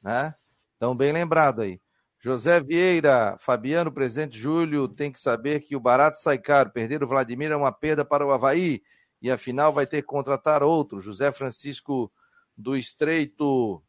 [0.02, 0.34] Né?
[0.76, 1.80] Então, bem lembrado aí.
[2.18, 6.70] José Vieira, Fabiano, presidente Júlio, tem que saber que o barato sai caro.
[6.70, 8.82] Perder o Vladimir é uma perda para o Havaí.
[9.22, 11.00] E afinal vai ter que contratar outro.
[11.00, 12.12] José Francisco
[12.56, 13.82] do Estreito.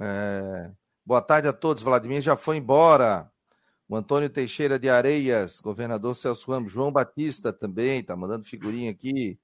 [0.00, 0.70] É...
[1.04, 1.82] Boa tarde a todos.
[1.82, 3.31] Vladimir já foi embora.
[3.92, 9.38] O Antônio Teixeira de Areias, governador Celso Ramos, João Batista também, está mandando figurinha aqui.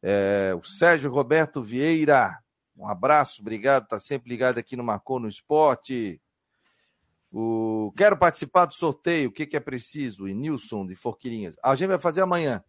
[0.00, 2.38] É, o Sérgio Roberto Vieira,
[2.76, 6.22] um abraço, obrigado, está sempre ligado aqui no Marcou no Esporte.
[7.32, 7.92] O...
[7.96, 10.28] Quero participar do sorteio, o que, que é preciso?
[10.28, 11.56] E Nilson de Forquilinhas.
[11.60, 12.62] A gente vai fazer amanhã,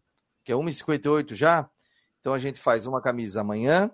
[0.43, 1.69] que é 1h58 já.
[2.21, 3.91] Então a gente faz uma camisa amanhã,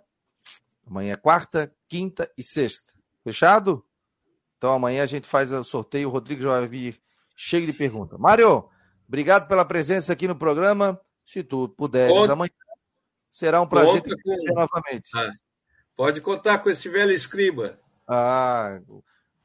[0.87, 2.93] amanhã é quarta, quinta e sexta.
[3.25, 3.85] Fechado?
[4.57, 7.08] Então amanhã a gente faz o sorteio, o Rodrigo já vai vir
[7.39, 8.19] cheio de perguntas.
[8.19, 8.69] Mário,
[9.07, 10.99] obrigado pela presença aqui no programa.
[11.25, 12.33] Se tu puderes, Conta.
[12.33, 12.49] amanhã
[13.31, 14.53] será um prazer te com...
[14.53, 15.09] novamente.
[15.15, 15.31] Ah,
[15.95, 17.79] pode contar com esse velho escriba.
[18.05, 18.81] Ah,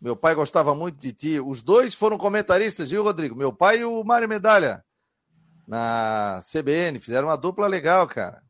[0.00, 1.40] meu pai gostava muito de ti.
[1.40, 3.36] Os dois foram comentaristas, viu, Rodrigo?
[3.36, 4.84] Meu pai e o Mário Medalha
[5.68, 6.98] na CBN.
[6.98, 8.42] Fizeram uma dupla legal, cara.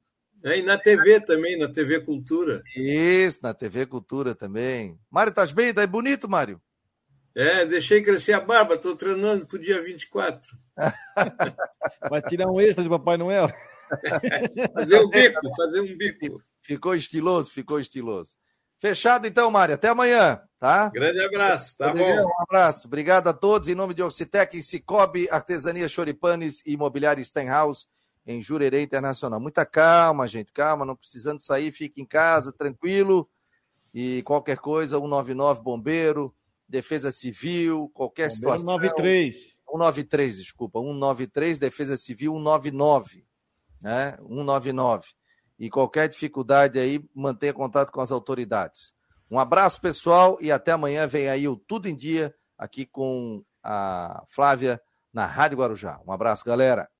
[0.42, 2.62] É, e na TV também, na TV Cultura.
[2.74, 4.98] Isso, na TV Cultura também.
[5.10, 5.74] Mário, estás bem?
[5.74, 6.62] Tá bonito, Mário?
[7.34, 10.56] É, deixei crescer a barba, estou treinando para o dia 24.
[12.08, 13.48] Vai tirar um extra de Papai Noel?
[14.74, 16.42] fazer um bico, fazer um bico.
[16.62, 18.36] Ficou estiloso, ficou estiloso.
[18.78, 19.74] Fechado então, Mário.
[19.74, 20.90] Até amanhã, tá?
[20.90, 22.28] Grande abraço, tá Obrigado, bom?
[22.28, 22.86] Um abraço.
[22.86, 23.68] Obrigado a todos.
[23.68, 27.86] Em nome de Ocitec, Cicobi, Artesania Choripanes e Imobiliário Stenhouse
[28.26, 29.40] em Jurerê Internacional.
[29.40, 33.28] Muita calma, gente, calma, não precisando sair, fique em casa, tranquilo.
[33.92, 36.34] E qualquer coisa, 199 Bombeiro,
[36.74, 38.74] Defesa Civil, qualquer Bombeiro situação.
[38.74, 39.56] 93.
[39.70, 43.24] 193, desculpa, 193, Defesa Civil 199,
[43.80, 44.16] né?
[44.18, 45.06] 199.
[45.56, 48.92] E qualquer dificuldade aí, mantenha contato com as autoridades.
[49.30, 54.24] Um abraço, pessoal, e até amanhã vem aí o Tudo em Dia, aqui com a
[54.28, 54.80] Flávia
[55.12, 56.00] na Rádio Guarujá.
[56.04, 56.88] Um abraço, galera.